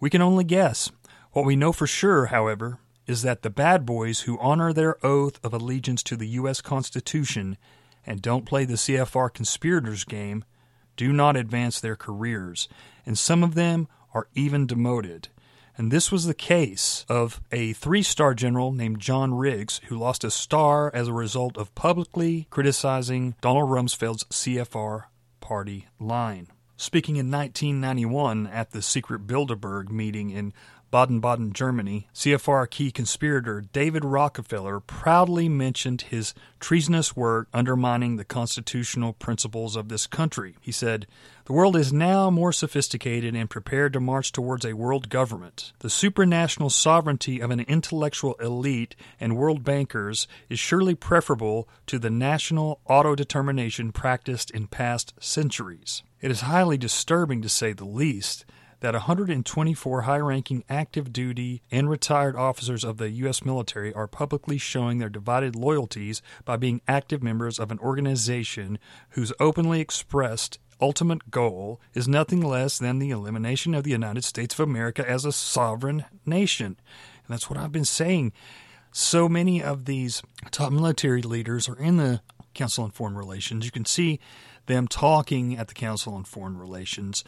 We 0.00 0.10
can 0.10 0.20
only 0.20 0.44
guess. 0.44 0.92
What 1.36 1.44
we 1.44 1.54
know 1.54 1.70
for 1.70 1.86
sure, 1.86 2.26
however, 2.26 2.78
is 3.06 3.20
that 3.20 3.42
the 3.42 3.50
bad 3.50 3.84
boys 3.84 4.20
who 4.20 4.38
honor 4.38 4.72
their 4.72 4.96
oath 5.04 5.38
of 5.44 5.52
allegiance 5.52 6.02
to 6.04 6.16
the 6.16 6.28
U.S. 6.28 6.62
Constitution 6.62 7.58
and 8.06 8.22
don't 8.22 8.46
play 8.46 8.64
the 8.64 8.76
CFR 8.76 9.34
conspirators 9.34 10.04
game 10.04 10.46
do 10.96 11.12
not 11.12 11.36
advance 11.36 11.78
their 11.78 11.94
careers, 11.94 12.70
and 13.04 13.18
some 13.18 13.42
of 13.42 13.54
them 13.54 13.86
are 14.14 14.28
even 14.34 14.66
demoted. 14.66 15.28
And 15.76 15.92
this 15.92 16.10
was 16.10 16.24
the 16.24 16.32
case 16.32 17.04
of 17.06 17.42
a 17.52 17.74
three 17.74 18.02
star 18.02 18.32
general 18.32 18.72
named 18.72 19.00
John 19.00 19.34
Riggs, 19.34 19.82
who 19.88 19.98
lost 19.98 20.24
a 20.24 20.30
star 20.30 20.90
as 20.94 21.08
a 21.08 21.12
result 21.12 21.58
of 21.58 21.74
publicly 21.74 22.46
criticizing 22.48 23.34
Donald 23.42 23.68
Rumsfeld's 23.68 24.24
CFR 24.30 25.02
party 25.40 25.86
line. 26.00 26.48
Speaking 26.78 27.16
in 27.16 27.30
1991 27.30 28.46
at 28.48 28.72
the 28.72 28.82
secret 28.82 29.26
Bilderberg 29.26 29.88
meeting 29.88 30.28
in 30.28 30.52
Baden 30.96 31.20
Baden, 31.20 31.52
Germany, 31.52 32.08
CFR 32.14 32.70
key 32.70 32.90
conspirator 32.90 33.60
David 33.60 34.02
Rockefeller 34.02 34.80
proudly 34.80 35.46
mentioned 35.46 36.00
his 36.00 36.32
treasonous 36.58 37.14
work 37.14 37.48
undermining 37.52 38.16
the 38.16 38.24
constitutional 38.24 39.12
principles 39.12 39.76
of 39.76 39.90
this 39.90 40.06
country. 40.06 40.56
He 40.58 40.72
said, 40.72 41.06
The 41.44 41.52
world 41.52 41.76
is 41.76 41.92
now 41.92 42.30
more 42.30 42.50
sophisticated 42.50 43.36
and 43.36 43.50
prepared 43.50 43.92
to 43.92 44.00
march 44.00 44.32
towards 44.32 44.64
a 44.64 44.72
world 44.72 45.10
government. 45.10 45.74
The 45.80 45.88
supranational 45.88 46.72
sovereignty 46.72 47.40
of 47.40 47.50
an 47.50 47.60
intellectual 47.60 48.32
elite 48.40 48.96
and 49.20 49.36
world 49.36 49.64
bankers 49.64 50.26
is 50.48 50.58
surely 50.58 50.94
preferable 50.94 51.68
to 51.88 51.98
the 51.98 52.08
national 52.08 52.80
autodetermination 52.88 53.92
practiced 53.92 54.50
in 54.50 54.66
past 54.66 55.12
centuries. 55.20 56.02
It 56.22 56.30
is 56.30 56.40
highly 56.40 56.78
disturbing, 56.78 57.42
to 57.42 57.50
say 57.50 57.74
the 57.74 57.84
least, 57.84 58.46
that 58.80 58.94
124 58.94 60.02
high 60.02 60.18
ranking 60.18 60.64
active 60.68 61.12
duty 61.12 61.62
and 61.70 61.88
retired 61.88 62.36
officers 62.36 62.84
of 62.84 62.98
the 62.98 63.10
U.S. 63.10 63.44
military 63.44 63.92
are 63.94 64.06
publicly 64.06 64.58
showing 64.58 64.98
their 64.98 65.08
divided 65.08 65.56
loyalties 65.56 66.22
by 66.44 66.56
being 66.56 66.80
active 66.86 67.22
members 67.22 67.58
of 67.58 67.70
an 67.70 67.78
organization 67.78 68.78
whose 69.10 69.32
openly 69.40 69.80
expressed 69.80 70.58
ultimate 70.80 71.30
goal 71.30 71.80
is 71.94 72.06
nothing 72.06 72.40
less 72.40 72.78
than 72.78 72.98
the 72.98 73.10
elimination 73.10 73.74
of 73.74 73.84
the 73.84 73.90
United 73.90 74.24
States 74.24 74.54
of 74.54 74.60
America 74.60 75.08
as 75.08 75.24
a 75.24 75.32
sovereign 75.32 76.04
nation. 76.24 76.66
And 76.66 77.28
that's 77.28 77.48
what 77.48 77.58
I've 77.58 77.72
been 77.72 77.84
saying. 77.84 78.32
So 78.92 79.28
many 79.28 79.62
of 79.62 79.84
these 79.84 80.22
top 80.50 80.72
military 80.72 81.22
leaders 81.22 81.68
are 81.68 81.78
in 81.78 81.96
the 81.96 82.20
Council 82.54 82.84
on 82.84 82.90
Foreign 82.90 83.16
Relations. 83.16 83.64
You 83.64 83.70
can 83.70 83.84
see 83.84 84.18
them 84.66 84.88
talking 84.88 85.56
at 85.56 85.68
the 85.68 85.74
Council 85.74 86.14
on 86.14 86.24
Foreign 86.24 86.56
Relations. 86.56 87.24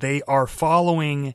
They 0.00 0.22
are 0.22 0.46
following 0.46 1.34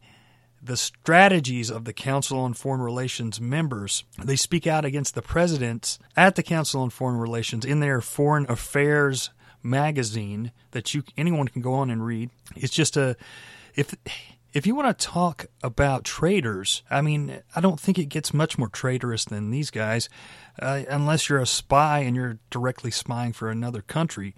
the 0.61 0.77
strategies 0.77 1.69
of 1.69 1.85
the 1.85 1.93
Council 1.93 2.39
on 2.39 2.53
Foreign 2.53 2.81
Relations 2.81 3.39
members. 3.39 4.03
They 4.23 4.35
speak 4.35 4.65
out 4.65 4.83
against 4.83 5.13
the 5.13 5.21
presidents 5.21 5.99
at 6.15 6.35
the 6.35 6.43
Council 6.43 6.81
on 6.81 6.89
Foreign 6.89 7.17
Relations 7.17 7.63
in 7.63 7.79
their 7.81 8.01
foreign 8.01 8.49
affairs 8.49 9.29
magazine 9.61 10.51
that 10.71 10.93
you 10.93 11.03
anyone 11.15 11.47
can 11.47 11.61
go 11.61 11.75
on 11.75 11.89
and 11.89 12.03
read. 12.03 12.31
It's 12.55 12.73
just 12.73 12.97
a 12.97 13.15
if 13.75 13.93
if 14.53 14.65
you 14.65 14.73
want 14.73 14.97
to 14.97 15.05
talk 15.05 15.45
about 15.61 16.03
traitors, 16.03 16.81
I 16.89 17.01
mean, 17.01 17.41
I 17.55 17.61
don't 17.61 17.79
think 17.79 17.99
it 17.99 18.05
gets 18.05 18.33
much 18.33 18.57
more 18.57 18.69
traitorous 18.69 19.25
than 19.25 19.51
these 19.51 19.69
guys, 19.69 20.09
uh, 20.59 20.83
unless 20.89 21.29
you're 21.29 21.39
a 21.39 21.45
spy 21.45 21.99
and 21.99 22.15
you're 22.15 22.39
directly 22.49 22.89
spying 22.89 23.33
for 23.33 23.51
another 23.51 23.83
country. 23.83 24.33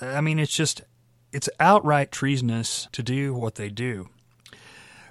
I 0.00 0.20
mean, 0.20 0.40
it's 0.40 0.56
just 0.56 0.82
it's 1.36 1.50
outright 1.60 2.10
treasonous 2.10 2.88
to 2.92 3.02
do 3.02 3.34
what 3.34 3.56
they 3.56 3.68
do. 3.68 4.08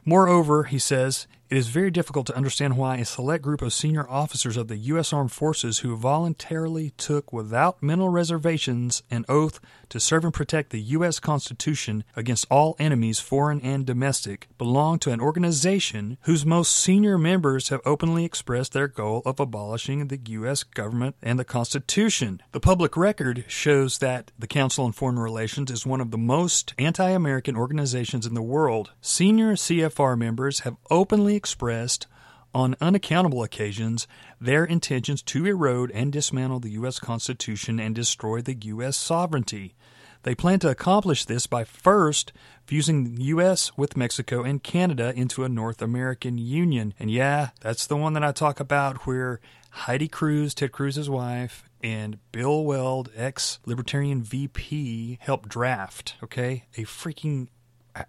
Moreover, 0.04 0.64
he 0.64 0.80
says, 0.80 1.28
it 1.50 1.58
is 1.58 1.68
very 1.68 1.92
difficult 1.92 2.26
to 2.28 2.36
understand 2.36 2.76
why 2.76 2.98
a 2.98 3.06
select 3.06 3.44
group 3.44 3.62
of 3.62 3.72
senior 3.72 4.10
officers 4.10 4.58
of 4.58 4.68
the 4.68 4.78
U.S. 4.78 5.14
Armed 5.14 5.32
Forces 5.32 5.80
who 5.80 5.96
voluntarily 5.96 6.92
took 6.98 7.32
without 7.32 7.84
mental 7.84 8.10
reservations 8.10 9.04
an 9.12 9.26
oath 9.30 9.60
to 9.90 10.00
serve 10.00 10.24
and 10.24 10.34
protect 10.34 10.72
the 10.72 10.82
U.S. 10.82 11.20
Constitution 11.20 12.04
against 12.16 12.48
all 12.50 12.76
enemies, 12.80 13.20
foreign 13.20 13.62
and 13.62 13.86
domestic, 13.86 14.48
belong 14.58 14.98
to 15.00 15.12
an 15.12 15.22
organization 15.22 16.18
whose 16.22 16.46
most 16.46 16.76
senior 16.76 17.18
members 17.18 17.70
have 17.70 17.82
openly 17.86 18.26
expressed 18.26 18.74
their 18.74 18.88
goal 18.88 19.22
of 19.26 19.40
abolishing 19.40 20.08
the 20.08 20.20
U.S. 20.26 20.64
government 20.64 21.16
and 21.22 21.38
the 21.38 21.46
Constitution. 21.46 22.42
The 22.54 22.60
public 22.60 22.98
record 22.98 23.46
shows 23.48 24.00
that 24.00 24.32
the 24.40 24.48
Council 24.48 24.86
on 24.86 24.94
Foreign 24.94 25.20
Relations 25.20 25.70
is 25.70 25.86
one 25.86 26.02
of 26.02 26.10
the 26.10 26.18
most 26.18 26.74
anti 26.80 27.10
American 27.10 27.56
organizations 27.56 28.26
in 28.26 28.34
the 28.34 28.42
world. 28.42 28.92
Senior 29.02 29.54
CFR 29.54 30.18
members 30.18 30.62
have 30.62 30.78
openly 30.90 31.35
expressed 31.36 32.08
on 32.54 32.76
unaccountable 32.80 33.44
occasions 33.44 34.08
their 34.40 34.64
intentions 34.64 35.22
to 35.22 35.46
erode 35.46 35.92
and 35.92 36.12
dismantle 36.12 36.62
the 36.62 36.72
U.S. 36.72 37.00
Constitution 37.00 37.80
and 37.80 37.94
destroy 37.94 38.42
the 38.42 38.56
U.S. 38.56 38.96
sovereignty. 38.96 39.76
They 40.24 40.34
plan 40.34 40.60
to 40.60 40.70
accomplish 40.70 41.26
this 41.26 41.46
by 41.46 41.66
first 41.66 42.34
fusing 42.66 43.04
the 43.04 43.24
U.S. 43.26 43.78
with 43.78 43.98
Mexico 43.98 44.42
and 44.42 44.64
Canada 44.64 45.14
into 45.16 45.44
a 45.44 45.50
North 45.50 45.82
American 45.82 46.40
Union. 46.40 46.96
And 46.98 47.12
yeah, 47.12 47.50
that's 47.62 47.86
the 47.86 47.98
one 47.98 48.14
that 48.14 48.24
I 48.24 48.32
talk 48.32 48.60
about 48.60 49.06
where 49.06 49.40
Heidi 49.70 50.08
Cruz, 50.08 50.56
Ted 50.56 50.72
Cruz's 50.72 51.10
wife, 51.10 51.70
and 51.84 52.18
Bill 52.32 52.64
Weld, 52.64 53.12
ex 53.16 53.60
Libertarian 53.66 54.24
VP, 54.24 55.20
helped 55.22 55.50
draft, 55.50 56.16
okay? 56.24 56.64
A 56.78 56.86
freaking. 56.86 57.50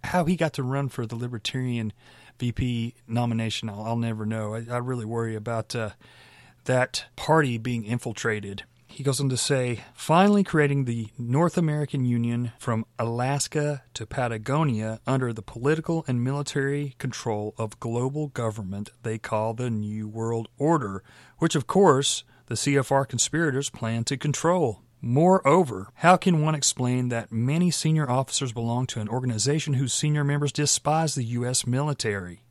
How 0.04 0.24
he 0.24 0.36
got 0.36 0.52
to 0.54 0.62
run 0.62 0.88
for 0.88 1.06
the 1.06 1.16
Libertarian 1.16 1.92
VP 2.38 2.94
nomination, 3.06 3.68
I'll, 3.68 3.82
I'll 3.82 3.96
never 3.96 4.26
know. 4.26 4.54
I, 4.54 4.66
I, 4.70 4.78
really 4.78 5.04
worry 5.04 5.34
about 5.34 5.74
uh, 5.74 5.90
that 6.64 7.06
party 7.16 7.58
being 7.58 7.84
infiltrated. 7.84 8.64
He 8.86 9.02
goes 9.02 9.20
on 9.20 9.28
to 9.28 9.36
say, 9.36 9.80
finally 9.92 10.42
creating 10.42 10.84
the 10.84 11.08
North 11.18 11.58
American 11.58 12.06
Union 12.06 12.52
from 12.58 12.86
Alaska 12.98 13.82
to 13.92 14.06
Patagonia 14.06 15.00
under 15.06 15.34
the 15.34 15.42
political 15.42 16.04
and 16.08 16.24
military 16.24 16.94
control 16.98 17.54
of 17.58 17.78
global 17.78 18.28
government 18.28 18.90
they 19.02 19.18
call 19.18 19.52
the 19.52 19.68
New 19.68 20.08
World 20.08 20.48
Order, 20.56 21.02
which 21.38 21.54
of 21.54 21.66
course 21.66 22.24
the 22.46 22.54
CFR 22.54 23.06
conspirators 23.06 23.68
plan 23.68 24.04
to 24.04 24.16
control. 24.16 24.80
Moreover, 25.00 25.92
how 25.96 26.16
can 26.16 26.40
one 26.40 26.54
explain 26.54 27.08
that 27.10 27.30
many 27.30 27.70
senior 27.70 28.10
officers 28.10 28.52
belong 28.52 28.86
to 28.88 29.00
an 29.00 29.08
organization 29.08 29.74
whose 29.74 29.92
senior 29.92 30.24
members 30.24 30.52
despise 30.52 31.14
the 31.14 31.24
U.S. 31.24 31.66
military? 31.66 32.42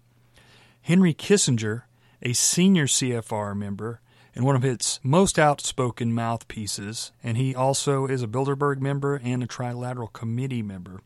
Henry 0.82 1.14
Kissinger, 1.14 1.84
a 2.22 2.34
senior 2.34 2.86
CFR 2.86 3.58
member 3.58 4.02
and 4.36 4.44
one 4.44 4.56
of 4.56 4.66
its 4.66 5.00
most 5.02 5.40
outspoken 5.40 6.14
mouthpieces, 6.14 7.12
and 7.24 7.38
he 7.38 7.56
also 7.56 8.06
is 8.06 8.22
a 8.22 8.28
Bilderberg 8.28 8.80
member 8.80 9.16
and 9.24 9.42
a 9.42 9.48
Trilateral 9.48 10.12
Committee 10.12 10.62
member. 10.62 11.02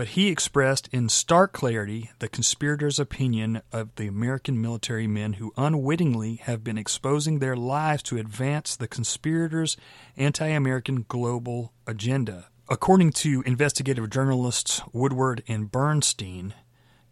But 0.00 0.16
he 0.16 0.28
expressed 0.28 0.88
in 0.92 1.10
stark 1.10 1.52
clarity 1.52 2.10
the 2.20 2.28
conspirators' 2.30 2.98
opinion 2.98 3.60
of 3.70 3.94
the 3.96 4.06
American 4.06 4.58
military 4.58 5.06
men 5.06 5.34
who 5.34 5.52
unwittingly 5.58 6.36
have 6.36 6.64
been 6.64 6.78
exposing 6.78 7.38
their 7.38 7.54
lives 7.54 8.02
to 8.04 8.16
advance 8.16 8.76
the 8.76 8.88
conspirators' 8.88 9.76
anti 10.16 10.46
American 10.46 11.04
global 11.06 11.74
agenda. 11.86 12.46
According 12.66 13.12
to 13.12 13.42
investigative 13.44 14.08
journalists 14.08 14.80
Woodward 14.94 15.42
and 15.46 15.70
Bernstein, 15.70 16.54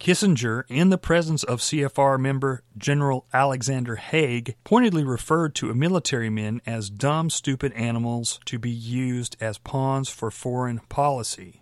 Kissinger, 0.00 0.64
in 0.70 0.88
the 0.88 0.96
presence 0.96 1.42
of 1.42 1.60
CFR 1.60 2.18
member 2.18 2.62
General 2.78 3.26
Alexander 3.34 3.96
Haig, 3.96 4.56
pointedly 4.64 5.04
referred 5.04 5.54
to 5.56 5.74
military 5.74 6.30
men 6.30 6.62
as 6.64 6.88
dumb, 6.88 7.28
stupid 7.28 7.74
animals 7.74 8.40
to 8.46 8.58
be 8.58 8.70
used 8.70 9.36
as 9.42 9.58
pawns 9.58 10.08
for 10.08 10.30
foreign 10.30 10.78
policy. 10.88 11.60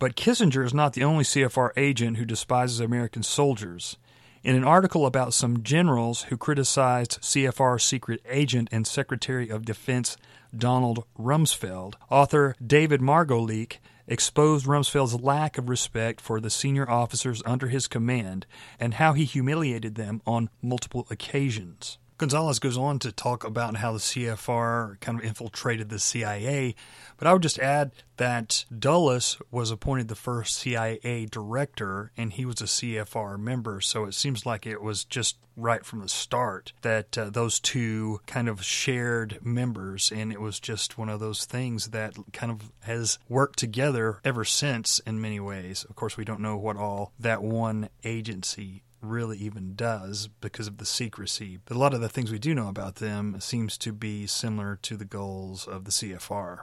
But 0.00 0.16
Kissinger 0.16 0.64
is 0.64 0.72
not 0.72 0.94
the 0.94 1.04
only 1.04 1.24
CFR 1.24 1.72
agent 1.76 2.16
who 2.16 2.24
despises 2.24 2.80
American 2.80 3.22
soldiers. 3.22 3.98
In 4.42 4.56
an 4.56 4.64
article 4.64 5.04
about 5.04 5.34
some 5.34 5.62
generals 5.62 6.22
who 6.22 6.38
criticized 6.38 7.20
CFR 7.20 7.78
secret 7.78 8.22
agent 8.26 8.70
and 8.72 8.86
Secretary 8.86 9.50
of 9.50 9.66
Defense 9.66 10.16
Donald 10.56 11.04
Rumsfeld, 11.18 11.96
author 12.08 12.56
David 12.66 13.02
Margolick 13.02 13.76
exposed 14.08 14.64
Rumsfeld's 14.64 15.20
lack 15.20 15.58
of 15.58 15.68
respect 15.68 16.22
for 16.22 16.40
the 16.40 16.48
senior 16.48 16.88
officers 16.90 17.42
under 17.44 17.68
his 17.68 17.86
command 17.86 18.46
and 18.80 18.94
how 18.94 19.12
he 19.12 19.26
humiliated 19.26 19.96
them 19.96 20.22
on 20.26 20.48
multiple 20.62 21.06
occasions. 21.10 21.98
Gonzalez 22.20 22.58
goes 22.58 22.76
on 22.76 22.98
to 22.98 23.12
talk 23.12 23.44
about 23.44 23.78
how 23.78 23.92
the 23.92 23.98
CFR 23.98 25.00
kind 25.00 25.18
of 25.18 25.24
infiltrated 25.24 25.88
the 25.88 25.98
CIA, 25.98 26.74
but 27.16 27.26
I 27.26 27.32
would 27.32 27.40
just 27.40 27.58
add 27.58 27.92
that 28.18 28.66
Dulles 28.78 29.38
was 29.50 29.70
appointed 29.70 30.08
the 30.08 30.14
first 30.14 30.56
CIA 30.56 31.26
director 31.30 32.12
and 32.18 32.30
he 32.30 32.44
was 32.44 32.60
a 32.60 32.64
CFR 32.64 33.40
member, 33.40 33.80
so 33.80 34.04
it 34.04 34.12
seems 34.12 34.44
like 34.44 34.66
it 34.66 34.82
was 34.82 35.04
just 35.04 35.38
right 35.56 35.82
from 35.82 36.00
the 36.00 36.10
start 36.10 36.74
that 36.82 37.16
uh, 37.16 37.30
those 37.30 37.58
two 37.58 38.20
kind 38.26 38.50
of 38.50 38.62
shared 38.62 39.38
members, 39.42 40.12
and 40.14 40.30
it 40.30 40.42
was 40.42 40.60
just 40.60 40.98
one 40.98 41.08
of 41.08 41.20
those 41.20 41.46
things 41.46 41.86
that 41.86 42.14
kind 42.34 42.52
of 42.52 42.70
has 42.80 43.18
worked 43.30 43.58
together 43.58 44.20
ever 44.26 44.44
since 44.44 44.98
in 45.06 45.22
many 45.22 45.40
ways. 45.40 45.86
Of 45.88 45.96
course, 45.96 46.18
we 46.18 46.26
don't 46.26 46.40
know 46.40 46.58
what 46.58 46.76
all 46.76 47.14
that 47.18 47.42
one 47.42 47.88
agency 48.04 48.82
really 49.00 49.38
even 49.38 49.74
does 49.74 50.28
because 50.40 50.66
of 50.66 50.78
the 50.78 50.86
secrecy. 50.86 51.58
But 51.64 51.76
a 51.76 51.80
lot 51.80 51.94
of 51.94 52.00
the 52.00 52.08
things 52.08 52.30
we 52.30 52.38
do 52.38 52.54
know 52.54 52.68
about 52.68 52.96
them 52.96 53.40
seems 53.40 53.78
to 53.78 53.92
be 53.92 54.26
similar 54.26 54.78
to 54.82 54.96
the 54.96 55.04
goals 55.04 55.66
of 55.66 55.84
the 55.84 55.90
CFR. 55.90 56.60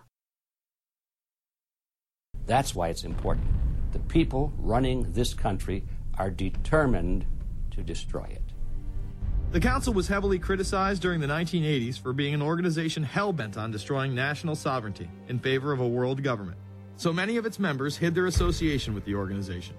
That's 2.46 2.74
why 2.74 2.90
it's 2.90 3.04
important. 3.04 3.48
The 3.92 4.00
people 4.00 4.54
running 4.58 5.12
this 5.14 5.34
country 5.34 5.84
are 6.18 6.30
determined 6.30 7.26
to 7.72 7.84
destroy 7.84 8.24
it. 8.24 8.44
The 9.52 9.60
Council 9.62 9.94
was 9.94 10.10
heavily 10.10 10.40
criticized 10.40 11.02
during 11.02 11.22
the 11.22 11.28
1980s 11.28 12.00
for 12.00 12.12
being 12.12 12.34
an 12.34 12.42
organization 12.42 13.04
hell 13.04 13.32
bent 13.32 13.58
on 13.58 13.72
destroying 13.72 14.14
national 14.14 14.56
sovereignty 14.56 15.10
in 15.30 15.40
favor 15.40 15.72
of 15.72 15.80
a 15.80 15.88
world 15.88 16.22
government. 16.22 16.58
So 16.98 17.14
many 17.14 17.38
of 17.38 17.46
its 17.46 17.60
members 17.60 17.96
hid 17.96 18.14
their 18.14 18.26
association 18.26 18.94
with 18.94 19.06
the 19.06 19.16
organization. 19.16 19.76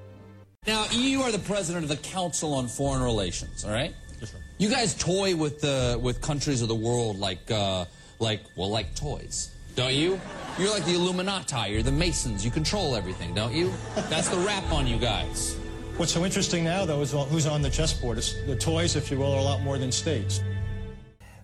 Now, 0.69 0.85
you 0.91 1.23
are 1.23 1.33
the 1.33 1.39
president 1.39 1.85
of 1.85 1.89
the 1.89 1.97
Council 1.97 2.53
on 2.53 2.69
Foreign 2.69 3.03
Relations, 3.03 3.65
all 3.65 3.71
right? 3.71 3.95
Yes, 4.21 4.33
sir. 4.33 4.37
You 4.59 4.69
guys 4.69 4.93
toy 4.93 5.35
with 5.35 5.63
the 5.63 5.99
with 5.99 6.21
countries 6.21 6.61
of 6.61 6.69
the 6.69 6.75
world 6.75 7.19
like 7.19 7.51
uh, 7.51 7.87
like 8.19 8.43
well, 8.55 8.69
like 8.69 8.95
toys, 8.95 9.51
don't 9.77 9.95
you? 9.95 10.21
You're 10.59 10.69
like 10.69 10.85
the 10.85 10.93
Illuminati. 10.93 11.73
You're 11.73 11.83
the 11.83 11.91
Masons. 11.91 12.45
You 12.45 12.51
control 12.51 12.97
everything, 12.97 13.33
don't 13.33 13.55
you? 13.55 13.73
That's 14.11 14.29
the 14.29 14.37
rap 14.37 14.71
on 14.71 14.87
you 14.87 14.99
guys. 14.99 15.57
What's 15.97 16.13
so 16.13 16.23
interesting 16.23 16.65
now, 16.65 16.85
though, 16.85 17.01
is 17.01 17.13
who's 17.13 17.47
on 17.47 17.63
the 17.63 17.71
chessboard. 17.71 18.19
It's 18.19 18.35
the 18.43 18.55
toys, 18.55 18.95
if 18.95 19.11
you 19.11 19.17
will, 19.17 19.33
are 19.33 19.39
a 19.39 19.43
lot 19.43 19.63
more 19.63 19.79
than 19.79 19.91
states. 19.91 20.43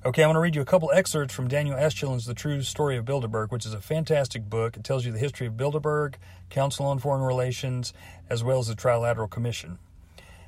Okay, 0.06 0.22
I'm 0.22 0.26
going 0.26 0.34
to 0.34 0.40
read 0.40 0.54
you 0.54 0.60
a 0.60 0.66
couple 0.66 0.92
excerpts 0.92 1.32
from 1.32 1.48
Daniel 1.48 1.78
Estulin's 1.78 2.26
The 2.26 2.34
True 2.34 2.60
Story 2.60 2.98
of 2.98 3.06
Bilderberg, 3.06 3.50
which 3.50 3.64
is 3.64 3.72
a 3.72 3.80
fantastic 3.80 4.50
book. 4.50 4.76
It 4.76 4.84
tells 4.84 5.06
you 5.06 5.12
the 5.12 5.18
history 5.18 5.46
of 5.46 5.56
Bilderberg, 5.56 6.16
Council 6.50 6.84
on 6.84 6.98
Foreign 6.98 7.22
Relations, 7.22 7.94
as 8.28 8.44
well 8.44 8.58
as 8.58 8.66
the 8.66 8.74
Trilateral 8.74 9.30
Commission. 9.30 9.78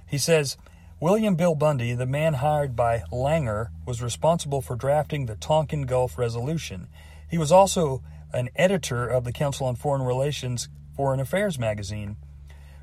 He 0.06 0.18
says, 0.18 0.58
William 1.00 1.36
Bill 1.36 1.54
Bundy, 1.54 1.94
the 1.94 2.04
man 2.04 2.34
hired 2.34 2.76
by 2.76 3.04
Langer, 3.10 3.68
was 3.86 4.02
responsible 4.02 4.60
for 4.60 4.76
drafting 4.76 5.24
the 5.24 5.36
Tonkin 5.36 5.86
Gulf 5.86 6.18
Resolution. 6.18 6.88
He 7.26 7.38
was 7.38 7.50
also 7.50 8.02
an 8.34 8.50
editor 8.56 9.08
of 9.08 9.24
the 9.24 9.32
Council 9.32 9.68
on 9.68 9.76
Foreign 9.76 10.02
Relations 10.02 10.68
Foreign 10.94 11.18
Affairs 11.18 11.58
magazine. 11.58 12.16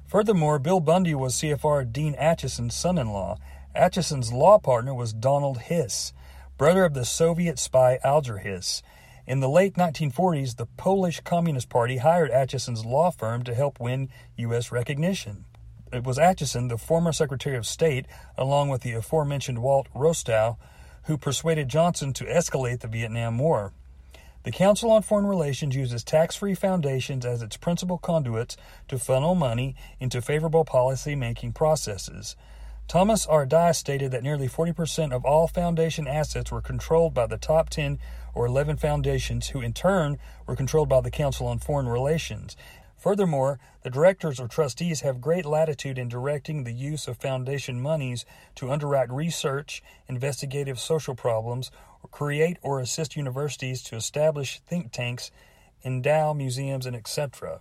Furthermore, 0.08 0.58
Bill 0.58 0.80
Bundy 0.80 1.14
was 1.14 1.36
CFR 1.36 1.94
Dean 1.94 2.16
Acheson's 2.16 2.74
son 2.74 2.98
in 2.98 3.10
law. 3.10 3.38
Acheson's 3.76 4.34
law 4.34 4.58
partner 4.58 4.96
was 4.96 5.14
Donald 5.14 5.60
Hiss, 5.60 6.14
brother 6.58 6.86
of 6.86 6.94
the 6.94 7.06
Soviet 7.06 7.58
spy 7.58 8.00
Alger 8.04 8.38
Hiss. 8.38 8.84
In 9.26 9.40
the 9.40 9.50
late 9.50 9.74
1940s, 9.76 10.58
the 10.58 10.66
Polish 10.66 11.20
Communist 11.22 11.70
Party 11.70 11.98
hired 11.98 12.30
Acheson's 12.30 12.86
law 12.86 13.10
firm 13.10 13.44
to 13.44 13.56
help 13.56 13.80
win 13.80 14.10
U.S. 14.38 14.72
recognition. 14.72 15.46
It 15.92 16.04
was 16.04 16.18
Acheson, 16.18 16.70
the 16.70 16.78
former 16.78 17.12
Secretary 17.12 17.56
of 17.56 17.66
State, 17.66 18.06
along 18.38 18.70
with 18.70 18.82
the 18.82 18.94
aforementioned 18.94 19.60
Walt 19.60 19.88
Rostow, 19.96 20.58
who 21.06 21.18
persuaded 21.18 21.70
Johnson 21.70 22.14
to 22.14 22.26
escalate 22.26 22.82
the 22.82 22.88
Vietnam 22.88 23.40
War. 23.40 23.74
The 24.44 24.52
Council 24.52 24.92
on 24.92 25.04
Foreign 25.04 25.26
Relations 25.26 25.76
uses 25.76 26.04
tax 26.04 26.36
free 26.36 26.54
foundations 26.54 27.26
as 27.26 27.42
its 27.42 27.58
principal 27.58 27.98
conduits 27.98 28.58
to 28.90 29.00
funnel 29.00 29.36
money 29.36 29.76
into 30.00 30.22
favorable 30.22 30.66
policy 30.66 31.16
making 31.16 31.54
processes. 31.54 32.36
Thomas 32.94 33.26
R. 33.26 33.48
Dye 33.48 33.72
stated 33.72 34.12
that 34.12 34.22
nearly 34.22 34.48
40% 34.48 35.14
of 35.14 35.26
all 35.26 35.48
foundation 35.48 36.08
assets 36.08 36.52
were 36.52 36.62
controlled 36.62 37.12
by 37.12 37.26
the 37.26 37.40
top 37.40 37.72
10 37.72 37.98
or 38.36 38.46
11 38.46 38.78
foundations, 38.78 39.48
who 39.48 39.62
in 39.62 39.74
turn 39.74 40.20
were 40.46 40.56
controlled 40.56 40.90
by 40.90 41.02
the 41.02 41.10
Council 41.10 41.48
on 41.48 41.58
Foreign 41.58 41.88
Relations. 41.88 42.56
Furthermore, 42.96 43.60
the 43.82 43.90
directors 43.90 44.40
or 44.40 44.48
trustees 44.48 45.02
have 45.02 45.22
great 45.22 45.44
latitude 45.44 45.98
in 45.98 46.08
directing 46.08 46.66
the 46.66 46.72
use 46.72 47.08
of 47.08 47.18
foundation 47.18 47.82
monies 47.82 48.26
to 48.54 48.70
underwrite 48.70 49.12
research, 49.12 49.82
investigative 50.08 50.80
social 50.80 51.16
problems, 51.16 51.72
or 52.04 52.10
create 52.10 52.58
or 52.62 52.80
assist 52.80 53.18
universities 53.18 53.82
to 53.82 53.96
establish 53.96 54.60
think 54.68 54.92
tanks, 54.92 55.32
endow 55.84 56.32
museums, 56.32 56.86
and 56.86 56.96
etc. 56.96 57.60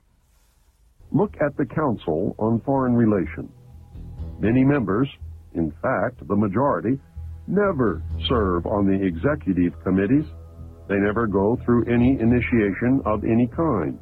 Look 1.10 1.38
at 1.40 1.56
the 1.56 1.64
Council 1.64 2.34
on 2.38 2.60
Foreign 2.60 2.94
Relations. 2.94 3.48
Many 4.42 4.64
members, 4.64 5.08
in 5.54 5.70
fact, 5.80 6.26
the 6.26 6.34
majority, 6.34 6.98
never 7.46 8.02
serve 8.28 8.66
on 8.66 8.88
the 8.88 9.06
executive 9.06 9.72
committees. 9.84 10.24
They 10.88 10.96
never 10.96 11.28
go 11.28 11.56
through 11.64 11.84
any 11.84 12.18
initiation 12.18 13.02
of 13.06 13.22
any 13.22 13.46
kind. 13.46 14.00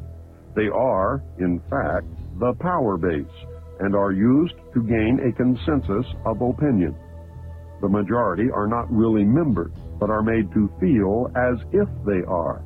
They 0.57 0.68
are, 0.72 1.22
in 1.38 1.61
fact, 1.68 2.07
the 2.38 2.55
power 2.59 2.96
base 2.96 3.37
and 3.81 3.94
are 3.94 4.12
used 4.12 4.55
to 4.72 4.83
gain 4.83 5.20
a 5.20 5.37
consensus 5.37 6.07
of 6.24 6.40
opinion. 6.40 6.96
The 7.83 7.88
majority 7.90 8.50
are 8.50 8.66
not 8.66 8.90
really 8.90 9.24
members, 9.24 9.72
but 9.98 10.09
are 10.09 10.22
made 10.22 10.50
to 10.55 10.72
feel 10.81 11.29
as 11.37 11.61
if 11.72 11.88
they 12.07 12.24
are. 12.26 12.64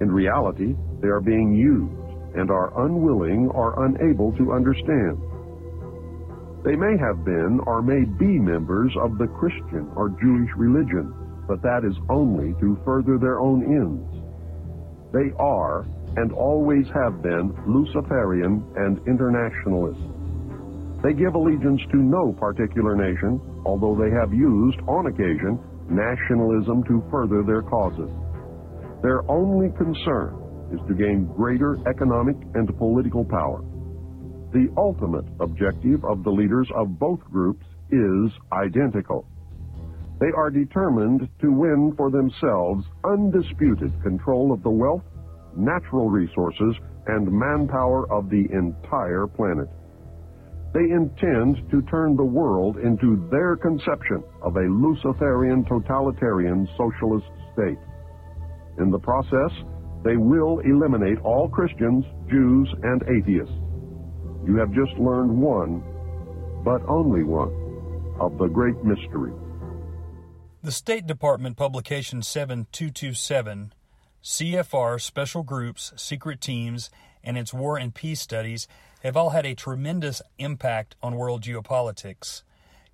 In 0.00 0.10
reality, 0.10 0.74
they 1.02 1.08
are 1.08 1.20
being 1.20 1.54
used 1.54 2.38
and 2.38 2.50
are 2.50 2.86
unwilling 2.86 3.50
or 3.52 3.84
unable 3.84 4.32
to 4.38 4.52
understand. 4.52 5.20
They 6.64 6.76
may 6.76 6.96
have 6.96 7.24
been 7.24 7.58
or 7.66 7.82
may 7.82 8.04
be 8.04 8.38
members 8.38 8.92
of 9.02 9.18
the 9.18 9.26
Christian 9.26 9.90
or 9.96 10.10
Jewish 10.22 10.50
religion, 10.56 11.12
but 11.48 11.60
that 11.62 11.82
is 11.84 11.96
only 12.08 12.54
to 12.60 12.78
further 12.84 13.18
their 13.18 13.40
own 13.40 13.66
ends. 13.66 14.06
They 15.12 15.34
are 15.42 15.84
and 16.16 16.32
always 16.32 16.86
have 16.94 17.22
been 17.22 17.50
Luciferian 17.66 18.62
and 18.76 19.00
internationalist. 19.08 20.00
They 21.02 21.14
give 21.14 21.34
allegiance 21.34 21.80
to 21.90 21.96
no 21.96 22.32
particular 22.38 22.94
nation, 22.94 23.40
although 23.66 23.98
they 23.98 24.14
have 24.14 24.32
used, 24.32 24.78
on 24.86 25.06
occasion, 25.06 25.58
nationalism 25.90 26.84
to 26.84 27.02
further 27.10 27.42
their 27.42 27.62
causes. 27.62 28.10
Their 29.02 29.28
only 29.28 29.70
concern 29.74 30.38
is 30.70 30.78
to 30.86 30.94
gain 30.94 31.26
greater 31.34 31.76
economic 31.88 32.36
and 32.54 32.70
political 32.78 33.24
power. 33.24 33.64
The 34.52 34.68
ultimate 34.76 35.24
objective 35.40 36.04
of 36.04 36.24
the 36.24 36.30
leaders 36.30 36.68
of 36.74 36.98
both 36.98 37.20
groups 37.24 37.64
is 37.90 38.30
identical. 38.52 39.26
They 40.20 40.30
are 40.36 40.50
determined 40.50 41.28
to 41.40 41.50
win 41.50 41.94
for 41.96 42.10
themselves 42.10 42.84
undisputed 43.02 43.92
control 44.02 44.52
of 44.52 44.62
the 44.62 44.70
wealth, 44.70 45.04
natural 45.56 46.10
resources, 46.10 46.76
and 47.06 47.32
manpower 47.32 48.10
of 48.12 48.28
the 48.28 48.46
entire 48.52 49.26
planet. 49.26 49.68
They 50.74 50.90
intend 50.90 51.70
to 51.70 51.82
turn 51.82 52.16
the 52.16 52.24
world 52.24 52.76
into 52.76 53.26
their 53.30 53.56
conception 53.56 54.22
of 54.42 54.56
a 54.56 54.68
Luciferian 54.68 55.64
totalitarian 55.64 56.68
socialist 56.76 57.26
state. 57.54 57.78
In 58.78 58.90
the 58.90 58.98
process, 58.98 59.52
they 60.04 60.16
will 60.16 60.60
eliminate 60.60 61.18
all 61.20 61.48
Christians, 61.48 62.04
Jews, 62.28 62.68
and 62.82 63.02
atheists. 63.04 63.61
You 64.44 64.56
have 64.56 64.72
just 64.72 64.92
learned 64.98 65.40
one, 65.40 65.82
but 66.64 66.82
only 66.88 67.22
one, 67.22 67.52
of 68.18 68.38
the 68.38 68.48
great 68.48 68.82
mystery. 68.84 69.32
The 70.62 70.72
State 70.72 71.06
Department 71.06 71.56
Publication 71.56 72.22
7227, 72.22 73.72
CFR, 74.22 75.00
Special 75.00 75.42
Groups, 75.42 75.92
Secret 75.96 76.40
Teams, 76.40 76.90
and 77.22 77.38
its 77.38 77.54
War 77.54 77.76
and 77.76 77.94
Peace 77.94 78.20
Studies 78.20 78.66
have 79.02 79.16
all 79.16 79.30
had 79.30 79.46
a 79.46 79.54
tremendous 79.54 80.22
impact 80.38 80.96
on 81.02 81.16
world 81.16 81.42
geopolitics. 81.42 82.42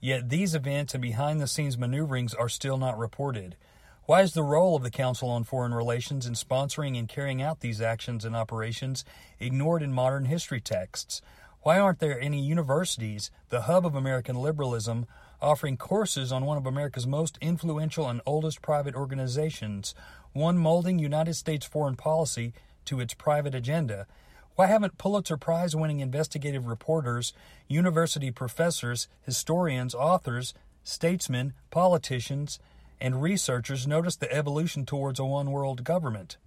Yet 0.01 0.29
these 0.29 0.55
events 0.55 0.95
and 0.95 1.03
behind 1.03 1.41
the 1.41 1.47
scenes 1.47 1.79
maneuverings 1.79 2.35
are 2.35 2.49
still 2.49 2.77
not 2.77 2.99
reported. 2.99 3.57
Why 4.05 4.23
is 4.23 4.33
the 4.33 4.43
role 4.43 4.75
of 4.75 4.83
the 4.83 4.91
Council 4.91 5.29
on 5.29 5.45
Foreign 5.45 5.75
Relations 5.75 6.27
in 6.27 6.33
sponsoring 6.33 6.99
and 6.99 7.07
carrying 7.07 7.43
out 7.43 7.61
these 7.61 7.83
actions 7.83 8.25
and 8.25 8.35
operations 8.35 9.05
ignored 9.39 9.83
in 9.83 9.93
modern 9.93 10.25
history 10.25 10.63
texts? 10.63 11.21
Why 11.63 11.79
aren't 11.79 11.99
there 11.99 12.21
any 12.21 12.41
universities, 12.41 13.31
the 13.49 13.63
hub 13.63 13.85
of 13.85 13.95
American 13.95 14.37
liberalism, 14.37 15.07
offering 15.41 15.77
courses 15.77 16.33
on 16.33 16.45
one 16.45 16.57
of 16.57 16.67
America's 16.67 17.07
most 17.07 17.37
influential 17.41 18.09
and 18.09 18.21
oldest 18.25 18.63
private 18.63 18.95
organizations, 18.95 19.95
one 20.33 20.57
molding 20.57 20.99
United 20.99 21.35
States 21.35 21.67
foreign 21.67 21.97
policy 21.97 22.53
to 22.85 23.01
its 23.01 23.15
private 23.15 23.55
agenda? 23.55 24.07
Why 24.55 24.67
haven't 24.67 24.99
Pulitzer 24.99 25.37
Prize 25.37 25.77
winning 25.77 26.01
investigative 26.01 26.67
reporters, 26.67 27.33
university 27.69 28.31
professors, 28.31 29.09
historians, 29.23 29.95
authors, 29.95 30.55
statesmen, 30.83 31.53
politicians, 31.71 32.59
and 33.01 33.23
researchers 33.23 33.87
noticed 33.87 34.21
the 34.21 34.33
evolution 34.33 34.85
towards 34.85 35.21
a 35.21 35.25
one 35.25 35.51
world 35.51 35.85
government? 35.85 36.39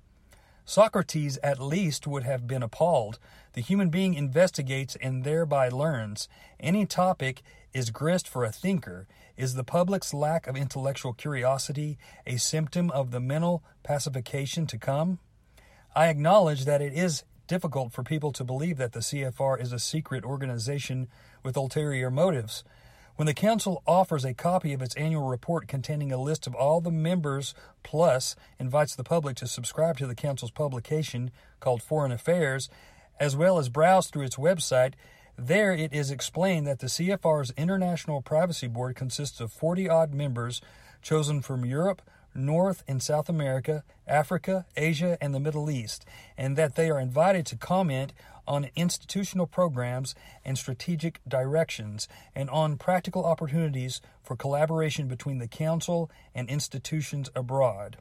Socrates 0.66 1.38
at 1.44 1.60
least 1.60 2.08
would 2.08 2.24
have 2.24 2.48
been 2.48 2.64
appalled. 2.64 3.20
The 3.54 3.62
human 3.62 3.90
being 3.90 4.14
investigates 4.14 4.96
and 5.02 5.24
thereby 5.24 5.70
learns. 5.70 6.30
Any 6.60 6.86
topic 6.86 7.42
is 7.74 7.90
grist 7.90 8.28
for 8.28 8.44
a 8.44 8.52
thinker. 8.52 9.08
Is 9.38 9.56
the 9.56 9.64
public's 9.64 10.14
lack 10.14 10.48
of 10.48 10.56
intellectual 10.56 11.14
curiosity 11.14 11.98
a 12.28 12.38
symptom 12.38 12.92
of 12.92 13.12
the 13.12 13.20
mental 13.20 13.64
pacification 13.84 14.68
to 14.68 14.78
come? 14.78 15.20
I 15.96 16.08
acknowledge 16.08 16.66
that 16.66 16.82
it 16.82 16.94
is 16.94 17.24
difficult 17.48 17.92
for 17.92 18.04
people 18.04 18.32
to 18.32 18.46
believe 18.46 18.78
that 18.78 18.94
the 18.94 19.02
CFR 19.02 19.60
is 19.60 19.74
a 19.74 19.80
secret 19.80 20.24
organization 20.24 21.10
with 21.44 21.58
ulterior 21.58 22.10
motives. 22.10 22.64
When 23.18 23.26
the 23.26 23.34
Council 23.34 23.84
offers 23.86 24.26
a 24.26 24.34
copy 24.34 24.74
of 24.74 24.82
its 24.82 24.96
annual 24.96 25.28
report 25.28 25.68
containing 25.68 26.12
a 26.12 26.22
list 26.22 26.48
of 26.48 26.56
all 26.56 26.82
the 26.82 26.92
members, 26.92 27.54
plus 27.84 28.36
invites 28.60 28.96
the 28.96 29.04
public 29.04 29.36
to 29.38 29.48
subscribe 29.48 29.98
to 29.98 30.08
the 30.08 30.16
Council's 30.16 30.52
publication 30.52 31.32
called 31.60 31.84
Foreign 31.84 32.12
Affairs, 32.12 32.70
as 33.20 33.36
well 33.36 33.60
as 33.60 33.70
browse 33.70 34.08
through 34.08 34.24
its 34.24 34.38
website, 34.38 34.94
there 35.38 35.74
it 35.74 35.94
is 35.94 36.10
explained 36.10 36.68
that 36.68 36.80
the 36.80 36.88
CFR's 36.88 37.52
International 37.58 38.22
Privacy 38.22 38.68
Board 38.68 38.96
consists 38.96 39.40
of 39.40 39.52
40 39.52 39.90
odd 39.90 40.14
members 40.14 40.62
chosen 41.02 41.42
from 41.42 41.66
Europe, 41.66 42.02
North 42.34 42.84
and 42.88 43.02
South 43.02 43.30
America, 43.30 43.84
Africa, 44.08 44.66
Asia, 44.76 45.18
and 45.22 45.34
the 45.34 45.40
Middle 45.40 45.70
East, 45.70 46.06
and 46.38 46.58
that 46.58 46.76
they 46.76 46.90
are 46.90 47.00
invited 47.00 47.46
to 47.48 47.56
comment 47.56 48.14
on 48.48 48.70
institutional 48.76 49.48
programs 49.48 50.16
and 50.44 50.58
strategic 50.58 51.22
directions, 51.28 52.08
and 52.36 52.50
on 52.50 52.78
practical 52.78 53.26
opportunities 53.26 54.02
for 54.24 54.36
collaboration 54.36 55.08
between 55.08 55.38
the 55.38 55.48
Council 55.48 56.10
and 56.34 56.50
institutions 56.50 57.30
abroad. 57.36 57.98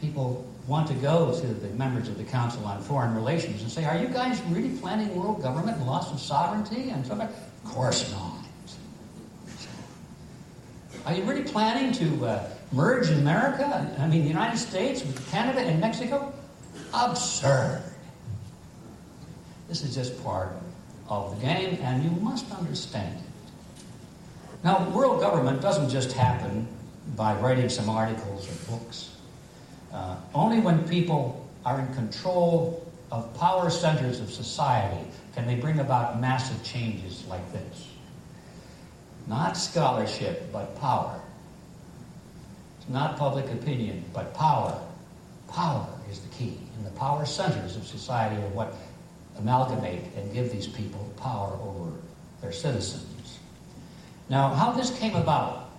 People 0.00 0.46
want 0.66 0.86
to 0.88 0.94
go 0.94 1.38
to 1.40 1.46
the 1.46 1.68
members 1.68 2.08
of 2.08 2.18
the 2.18 2.24
Council 2.24 2.64
on 2.66 2.82
Foreign 2.82 3.14
Relations 3.14 3.62
and 3.62 3.70
say, 3.70 3.84
Are 3.84 3.96
you 3.96 4.08
guys 4.08 4.42
really 4.50 4.76
planning 4.78 5.14
world 5.16 5.40
government 5.40 5.78
and 5.78 5.86
loss 5.86 6.12
of 6.12 6.20
sovereignty 6.20 6.90
and 6.90 7.06
so? 7.06 7.14
Of 7.14 7.64
course 7.64 8.12
not. 8.12 8.42
Are 11.06 11.14
you 11.14 11.22
really 11.22 11.44
planning 11.44 11.92
to 11.92 12.26
uh, 12.26 12.50
Merge 12.72 13.10
America, 13.10 13.94
I 13.98 14.06
mean 14.06 14.22
the 14.22 14.28
United 14.28 14.58
States 14.58 15.02
with 15.02 15.30
Canada 15.30 15.60
and 15.60 15.80
Mexico? 15.80 16.32
Absurd. 16.92 17.82
This 19.68 19.82
is 19.82 19.94
just 19.94 20.22
part 20.22 20.52
of 21.08 21.38
the 21.38 21.46
game, 21.46 21.78
and 21.82 22.02
you 22.02 22.10
must 22.22 22.50
understand 22.52 23.18
it. 23.18 23.22
Now, 24.64 24.88
world 24.90 25.20
government 25.20 25.60
doesn't 25.60 25.90
just 25.90 26.12
happen 26.12 26.66
by 27.16 27.34
writing 27.34 27.68
some 27.68 27.88
articles 27.88 28.48
or 28.48 28.72
books. 28.72 29.16
Uh, 29.92 30.16
only 30.34 30.60
when 30.60 30.86
people 30.88 31.48
are 31.64 31.80
in 31.80 31.94
control 31.94 32.86
of 33.12 33.32
power 33.38 33.70
centers 33.70 34.20
of 34.20 34.30
society 34.30 35.08
can 35.34 35.46
they 35.46 35.54
bring 35.54 35.78
about 35.78 36.20
massive 36.20 36.62
changes 36.64 37.24
like 37.28 37.52
this. 37.52 37.88
Not 39.26 39.56
scholarship, 39.56 40.50
but 40.52 40.78
power. 40.80 41.20
Not 42.88 43.16
public 43.16 43.46
opinion, 43.46 44.04
but 44.12 44.34
power. 44.34 44.80
Power 45.48 45.86
is 46.10 46.20
the 46.20 46.28
key. 46.28 46.58
And 46.76 46.86
the 46.86 46.90
power 46.90 47.26
centers 47.26 47.76
of 47.76 47.86
society 47.86 48.36
are 48.36 48.48
what 48.48 48.74
amalgamate 49.38 50.02
and 50.16 50.32
give 50.32 50.52
these 50.52 50.66
people 50.66 51.12
power 51.16 51.58
over 51.62 51.92
their 52.40 52.52
citizens. 52.52 53.38
Now, 54.28 54.50
how 54.50 54.72
this 54.72 54.96
came 54.98 55.14
about, 55.14 55.70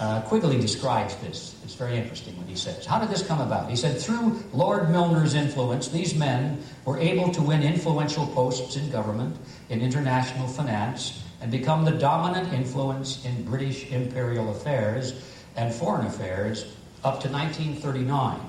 uh, 0.00 0.22
Quigley 0.22 0.58
describes 0.58 1.14
this. 1.16 1.56
It's 1.62 1.74
very 1.74 1.96
interesting 1.96 2.36
what 2.36 2.46
he 2.46 2.56
says. 2.56 2.84
How 2.84 2.98
did 2.98 3.10
this 3.10 3.26
come 3.26 3.40
about? 3.40 3.70
He 3.70 3.76
said, 3.76 3.98
through 3.98 4.42
Lord 4.52 4.90
Milner's 4.90 5.34
influence, 5.34 5.88
these 5.88 6.14
men 6.14 6.62
were 6.84 6.98
able 6.98 7.30
to 7.32 7.42
win 7.42 7.62
influential 7.62 8.26
posts 8.28 8.76
in 8.76 8.90
government, 8.90 9.36
in 9.68 9.80
international 9.80 10.48
finance, 10.48 11.22
and 11.40 11.50
become 11.50 11.84
the 11.84 11.92
dominant 11.92 12.52
influence 12.52 13.24
in 13.24 13.44
British 13.44 13.90
imperial 13.90 14.50
affairs 14.50 15.12
and 15.56 15.74
foreign 15.74 16.06
affairs 16.06 16.64
up 17.04 17.20
to 17.20 17.28
1939. 17.28 18.40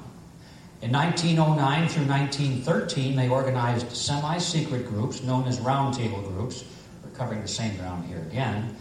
In 0.81 0.91
1909 0.91 1.89
through 1.89 2.05
1913, 2.05 3.15
they 3.15 3.29
organized 3.29 3.91
semi 3.95 4.37
secret 4.37 4.87
groups 4.87 5.23
known 5.23 5.47
as 5.47 5.59
roundtable 5.59 6.23
groups. 6.27 6.63
We're 7.03 7.11
covering 7.11 7.41
the 7.41 7.47
same 7.47 7.75
ground 7.77 8.05
here 8.05 8.19
again. 8.29 8.75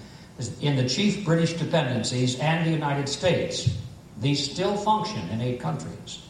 In 0.61 0.77
the 0.77 0.89
chief 0.89 1.25
British 1.25 1.55
dependencies 1.55 2.39
and 2.41 2.66
the 2.66 2.70
United 2.70 3.09
States. 3.09 3.70
These 4.20 4.51
still 4.51 4.77
function 4.77 5.29
in 5.31 5.41
eight 5.41 5.61
countries. 5.61 6.20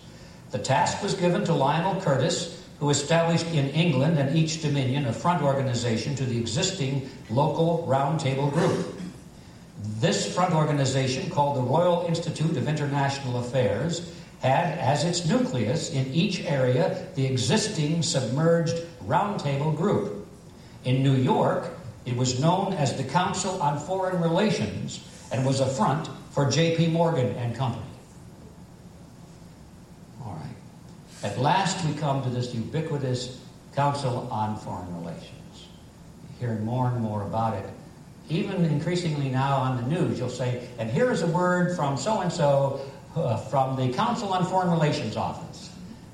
The 0.51 0.59
task 0.59 1.03
was 1.03 1.15
given 1.15 1.45
to 1.45 1.55
Lionel 1.55 2.01
Curtis, 2.01 2.63
who 2.81 2.91
established 2.91 3.47
in 3.47 3.69
England 3.71 4.19
and 4.19 4.37
each 4.37 4.63
dominion 4.63 5.07
a 5.07 5.13
front 5.13 5.43
organization 5.43 6.15
to 6.17 6.25
the 6.25 6.39
existing 6.39 7.09
local 7.31 7.87
roundtable 7.89 8.53
group. 8.53 9.01
This 10.01 10.35
front 10.35 10.55
organization, 10.55 11.29
called 11.31 11.57
the 11.57 11.63
Royal 11.63 12.07
Institute 12.07 12.57
of 12.57 12.69
International 12.69 13.39
Affairs, 13.39 14.13
had 14.41 14.79
as 14.79 15.05
its 15.05 15.27
nucleus 15.27 15.91
in 15.91 16.07
each 16.07 16.41
area 16.45 17.07
the 17.15 17.27
existing 17.27 18.03
submerged 18.03 18.77
roundtable 19.07 19.77
group. 19.77 20.27
In 20.85 21.03
New 21.03 21.17
York, 21.17 21.71
it 22.07 22.17
was 22.17 22.41
known 22.41 22.73
as 22.75 22.97
the 22.97 23.05
Council 23.05 23.61
on 23.63 23.79
Foreign 23.79 24.23
Relations 24.23 25.07
and 25.33 25.45
was 25.45 25.61
a 25.61 25.67
front 25.67 26.09
for 26.31 26.51
J.P. 26.51 26.89
Morgan 26.89 27.35
and 27.37 27.55
Company. 27.55 27.85
All 30.23 30.35
right. 30.35 31.31
At 31.31 31.39
last, 31.39 31.85
we 31.87 31.95
come 31.95 32.23
to 32.23 32.31
this 32.31 32.55
ubiquitous 32.55 33.41
Council 33.75 34.29
on 34.31 34.57
Foreign 34.59 34.95
Relations. 34.99 35.69
Hearing 36.41 36.65
more 36.65 36.89
and 36.89 37.01
more 37.01 37.23
about 37.23 37.55
it. 37.55 37.69
Even 38.29 38.65
increasingly 38.65 39.29
now 39.29 39.57
on 39.59 39.77
the 39.77 39.83
news, 39.83 40.19
you'll 40.19 40.29
say, 40.29 40.69
and 40.79 40.91
here 40.91 41.11
is 41.11 41.23
a 41.23 41.27
word 41.27 41.77
from 41.77 41.97
so 41.97 42.21
and 42.21 42.33
so 42.33 42.81
from 43.51 43.77
the 43.77 43.93
Council 43.93 44.33
on 44.33 44.45
Foreign 44.47 44.71
Relations 44.71 45.17
office. 45.17 45.71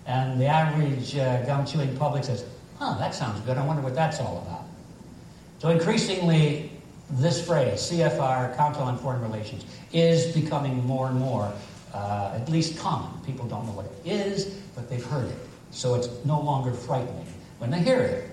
And 0.07 0.41
the 0.41 0.47
average 0.47 1.17
uh, 1.17 1.43
gum 1.47 1.65
chewing 1.65 1.97
public 1.97 2.25
says, 2.25 2.45
huh, 2.79 2.99
that 2.99 3.15
sounds 3.15 3.41
good. 3.43 3.57
I 3.57 3.65
wonder 3.65 3.83
what 3.83 3.95
that's 3.95 4.19
all 4.19 4.45
about. 4.47 4.65
So 5.61 5.69
increasingly, 5.69 6.73
this 7.13 7.47
phrase, 7.47 7.91
CFR, 7.91 8.57
Council 8.57 8.83
on 8.83 8.99
Foreign 8.99 9.21
Relations, 9.21 9.65
is 9.93 10.35
becoming 10.35 10.85
more 10.87 11.09
and 11.09 11.19
more, 11.19 11.53
uh, 11.95 12.33
at 12.35 12.49
least 12.49 12.79
common. 12.79 13.11
People 13.25 13.47
don't 13.47 13.67
know 13.67 13.73
what 13.73 13.87
it 13.87 14.11
is, 14.11 14.47
but 14.75 14.89
they've 14.91 15.05
heard 15.05 15.29
it. 15.29 15.39
So 15.71 15.95
it's 15.95 16.09
no 16.25 16.41
longer 16.41 16.73
frightening 16.73 17.27
when 17.59 17.71
they 17.71 17.81
hear 17.81 18.01
it. 18.01 18.31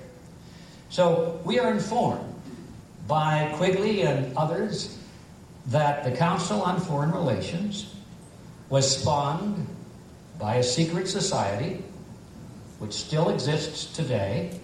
So 0.90 1.40
we 1.44 1.60
are 1.60 1.72
informed 1.72 2.34
by 3.08 3.54
Quigley 3.56 4.02
and 4.02 4.36
others 4.38 4.98
that 5.68 6.04
the 6.04 6.12
Council 6.12 6.62
on 6.62 6.80
Foreign 6.80 7.12
Relations 7.12 7.96
was 8.70 9.00
spawned 9.00 9.66
by 10.38 10.56
a 10.56 10.64
secret 10.64 11.08
society 11.08 11.84
which 12.80 12.94
still 12.94 13.30
exists 13.30 13.86
today, 13.96 14.60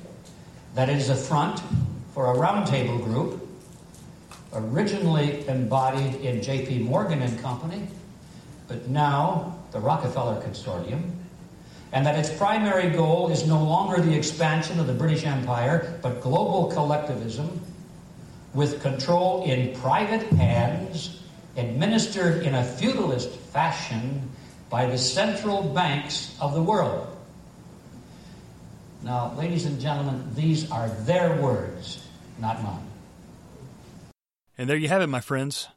that 0.75 0.89
is 0.89 1.09
a 1.09 1.15
front 1.15 1.61
for 2.13 2.33
a 2.33 2.37
roundtable 2.37 3.03
group 3.03 3.39
originally 4.53 5.47
embodied 5.47 6.15
in 6.15 6.41
J.P. 6.41 6.79
Morgan 6.79 7.21
and 7.21 7.39
Company, 7.39 7.87
but 8.67 8.87
now 8.87 9.57
the 9.71 9.79
Rockefeller 9.79 10.39
Consortium, 10.41 11.11
and 11.91 12.05
that 12.05 12.17
its 12.17 12.29
primary 12.37 12.89
goal 12.89 13.31
is 13.31 13.47
no 13.47 13.63
longer 13.63 14.01
the 14.01 14.13
expansion 14.13 14.79
of 14.79 14.85
the 14.85 14.93
British 14.93 15.25
Empire, 15.25 15.99
but 16.03 16.21
global 16.21 16.71
collectivism 16.71 17.59
with 18.53 18.81
control 18.81 19.43
in 19.43 19.75
private 19.79 20.23
hands, 20.33 21.21
administered 21.57 22.43
in 22.43 22.55
a 22.55 22.63
feudalist 22.63 23.29
fashion 23.29 24.29
by 24.69 24.85
the 24.85 24.97
central 24.97 25.63
banks 25.63 26.35
of 26.39 26.53
the 26.53 26.61
world. 26.61 27.07
Now, 29.03 29.33
ladies 29.37 29.65
and 29.65 29.79
gentlemen, 29.79 30.23
these 30.33 30.71
are 30.71 30.87
their 30.89 31.41
words, 31.41 32.07
not 32.39 32.63
mine. 32.63 32.87
And 34.57 34.69
there 34.69 34.77
you 34.77 34.87
have 34.87 35.01
it, 35.01 35.07
my 35.07 35.19
friends. 35.19 35.67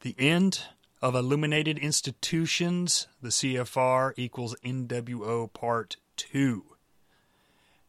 The 0.00 0.16
end 0.18 0.62
of 1.00 1.14
illuminated 1.14 1.78
institutions, 1.78 3.06
the 3.22 3.28
CFR 3.28 4.14
equals 4.16 4.56
NWO 4.64 5.52
Part 5.52 5.96
2. 6.16 6.64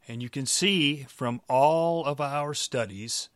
And 0.07 0.21
you 0.21 0.29
can 0.29 0.45
see 0.45 1.05
from 1.09 1.41
all 1.49 2.05
of 2.05 2.21
our 2.21 2.53
studies, 2.53 3.29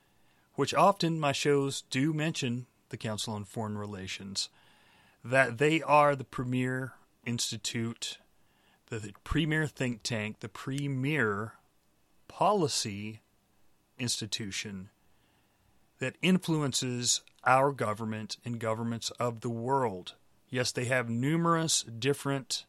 which 0.56 0.74
often 0.74 1.20
my 1.20 1.32
shows 1.32 1.84
do 1.90 2.14
mention 2.14 2.66
the 2.90 2.98
Council 2.98 3.34
on 3.34 3.46
Foreign 3.46 3.78
Relations, 3.78 4.50
that 5.24 5.58
they 5.58 5.82
are 5.82 6.16
the 6.16 6.24
premier 6.24 6.94
institute, 7.26 8.18
the, 8.90 9.00
the 9.00 9.14
premier 9.24 9.68
think 9.68 10.04
tank, 10.04 10.40
the 10.40 10.50
premier 10.50 11.54
policy 12.28 13.22
institution 13.98 14.90
that 16.00 16.16
influences 16.22 17.22
our 17.46 17.72
government 17.72 18.38
and 18.44 18.60
governments 18.60 19.12
of 19.12 19.42
the 19.42 19.50
world. 19.50 20.16
Yes, 20.50 20.72
they 20.72 20.86
have 20.86 21.10
numerous 21.10 21.84
different 21.84 22.66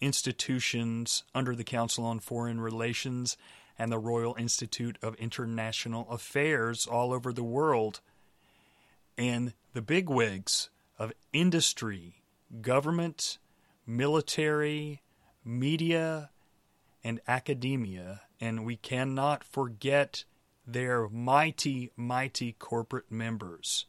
institutions 0.00 1.22
under 1.34 1.54
the 1.54 1.64
Council 1.64 2.04
on 2.04 2.18
Foreign 2.18 2.60
Relations 2.60 3.36
and 3.78 3.90
the 3.90 3.98
Royal 3.98 4.34
Institute 4.38 4.98
of 5.02 5.14
International 5.16 6.08
Affairs 6.10 6.86
all 6.86 7.12
over 7.12 7.32
the 7.32 7.44
world. 7.44 8.00
And 9.16 9.52
the 9.72 9.82
bigwigs 9.82 10.70
of 10.98 11.12
industry, 11.32 12.22
government, 12.60 13.38
military, 13.86 15.02
media, 15.44 16.30
and 17.02 17.20
academia. 17.26 18.22
And 18.40 18.64
we 18.64 18.76
cannot 18.76 19.44
forget 19.44 20.24
their 20.66 21.08
mighty, 21.08 21.90
mighty 21.96 22.52
corporate 22.52 23.10
members. 23.10 23.86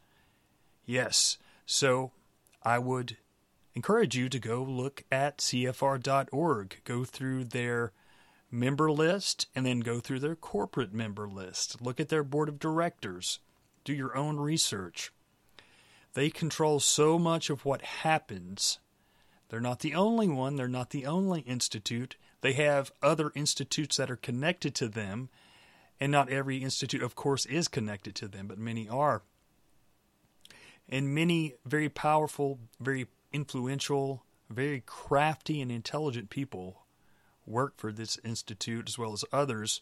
Yes, 0.86 1.38
so 1.66 2.12
I 2.64 2.80
would 2.80 3.18
encourage 3.76 4.16
you 4.16 4.30
to 4.30 4.40
go 4.40 4.64
look 4.64 5.04
at 5.12 5.38
CFR.org, 5.40 6.82
go 6.84 7.04
through 7.04 7.46
their 7.46 7.92
member 8.54 8.92
list, 8.92 9.48
and 9.56 9.66
then 9.66 9.80
go 9.80 10.00
through 10.00 10.20
their 10.20 10.36
corporate 10.36 10.94
member 10.94 11.28
list. 11.28 11.82
Look 11.82 12.00
at 12.00 12.10
their 12.10 12.24
board 12.24 12.48
of 12.48 12.60
directors. 12.60 13.40
Do 13.84 13.94
your 13.94 14.16
own 14.16 14.38
research. 14.38 15.12
They 16.14 16.30
control 16.30 16.80
so 16.80 17.18
much 17.18 17.50
of 17.50 17.66
what 17.66 17.82
happens. 17.82 18.78
They're 19.50 19.60
not 19.60 19.80
the 19.80 19.96
only 19.96 20.28
one, 20.28 20.56
they're 20.56 20.68
not 20.68 20.92
the 20.92 21.06
only 21.06 21.42
institute. 21.42 22.16
They 22.42 22.54
have 22.54 22.92
other 23.02 23.32
institutes 23.36 23.98
that 23.98 24.12
are 24.12 24.16
connected 24.16 24.76
to 24.76 24.88
them, 24.88 25.30
and 26.00 26.12
not 26.12 26.30
every 26.30 26.58
institute, 26.58 27.02
of 27.02 27.16
course, 27.16 27.46
is 27.48 27.68
connected 27.68 28.14
to 28.16 28.28
them, 28.28 28.48
but 28.48 28.60
many 28.60 28.88
are. 28.88 29.24
And 30.88 31.16
many 31.16 31.56
very 31.66 31.90
powerful, 31.90 32.60
very 32.80 33.08
influential, 33.32 34.24
very 34.50 34.84
crafty, 34.86 35.62
and 35.62 35.72
intelligent 35.72 36.30
people 36.30 36.83
work 37.46 37.74
for 37.78 37.92
this 37.92 38.18
institute 38.24 38.88
as 38.88 38.98
well 38.98 39.14
as 39.14 39.26
others. 39.32 39.82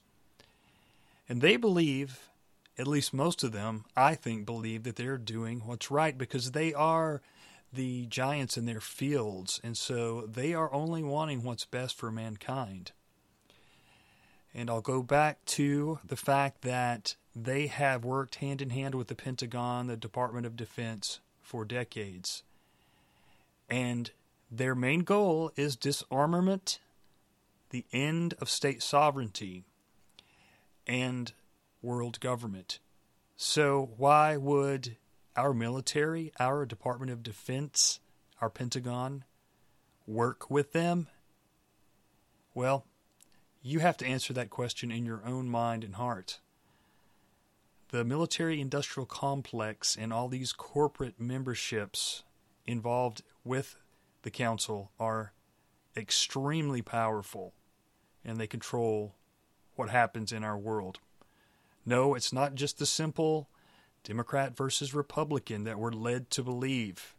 And 1.30 1.42
they 1.42 1.56
believe, 1.56 2.30
at 2.78 2.88
least 2.88 3.14
most 3.14 3.44
of 3.44 3.52
them, 3.52 3.86
I 3.96 4.16
think, 4.16 4.46
believe 4.46 4.84
that 4.84 4.96
they're 4.96 5.18
doing 5.18 5.62
what's 5.66 5.92
right 5.92 6.18
because 6.18 6.52
they 6.52 6.74
are 6.74 7.22
the 7.74 8.06
giants 8.08 8.58
in 8.58 8.66
their 8.66 8.82
fields, 8.82 9.62
and 9.64 9.78
so 9.78 10.22
they 10.22 10.54
are 10.54 10.74
only 10.74 11.04
wanting 11.04 11.44
what's 11.44 11.66
best 11.66 11.96
for 11.96 12.12
mankind. 12.12 12.92
And 14.54 14.70
I'll 14.70 14.82
go 14.82 15.02
back 15.02 15.46
to 15.46 16.00
the 16.06 16.18
fact 16.18 16.64
that 16.64 17.16
they 17.34 17.68
have 17.68 18.04
worked 18.04 18.36
hand 18.36 18.62
in 18.62 18.72
hand 18.72 18.96
with 18.96 19.08
the 19.08 19.16
Pentagon, 19.16 19.88
the 19.88 19.96
Department 19.96 20.46
of 20.46 20.58
Defense, 20.58 21.22
for 21.42 21.64
decades. 21.64 22.44
And 23.70 24.12
their 24.52 24.76
main 24.76 25.02
goal 25.02 25.54
is 25.56 25.78
disarmament, 25.78 26.80
the 27.72 27.86
end 27.92 28.36
of 28.40 28.50
state 28.50 28.84
sovereignty, 28.84 29.66
and 30.86 31.34
world 31.82 32.20
government. 32.20 32.80
So, 33.36 33.92
why 33.98 34.38
would 34.38 34.98
our 35.36 35.54
military, 35.54 36.32
our 36.40 36.66
Department 36.66 37.12
of 37.12 37.24
Defense, 37.24 38.00
our 38.40 38.50
Pentagon 38.50 39.24
work 40.06 40.50
with 40.50 40.74
them? 40.74 41.08
Well, 42.54 42.86
you 43.64 43.80
have 43.80 43.98
to 43.98 44.06
answer 44.06 44.34
that 44.34 44.50
question 44.50 44.92
in 44.92 45.06
your 45.06 45.22
own 45.26 45.48
mind 45.48 45.84
and 45.84 45.96
heart. 45.96 46.40
The 47.90 48.04
military 48.04 48.62
industrial 48.62 49.06
complex 49.06 49.98
and 49.98 50.14
all 50.14 50.28
these 50.28 50.54
corporate 50.54 51.20
memberships 51.20 52.24
involved 52.66 53.22
with 53.44 53.78
the 54.24 54.32
council 54.32 54.92
are 55.00 55.34
extremely 55.96 56.82
powerful 56.82 57.54
and 58.24 58.38
they 58.38 58.48
control 58.48 59.16
what 59.76 59.90
happens 59.90 60.32
in 60.32 60.44
our 60.44 60.58
world. 60.58 61.00
No, 61.86 62.14
it's 62.14 62.32
not 62.32 62.56
just 62.56 62.78
the 62.78 62.86
simple 62.86 63.50
Democrat 64.04 64.56
versus 64.56 64.94
Republican 64.94 65.64
that 65.64 65.80
we're 65.80 65.92
led 65.92 66.30
to 66.32 66.44
believe. 66.44 67.16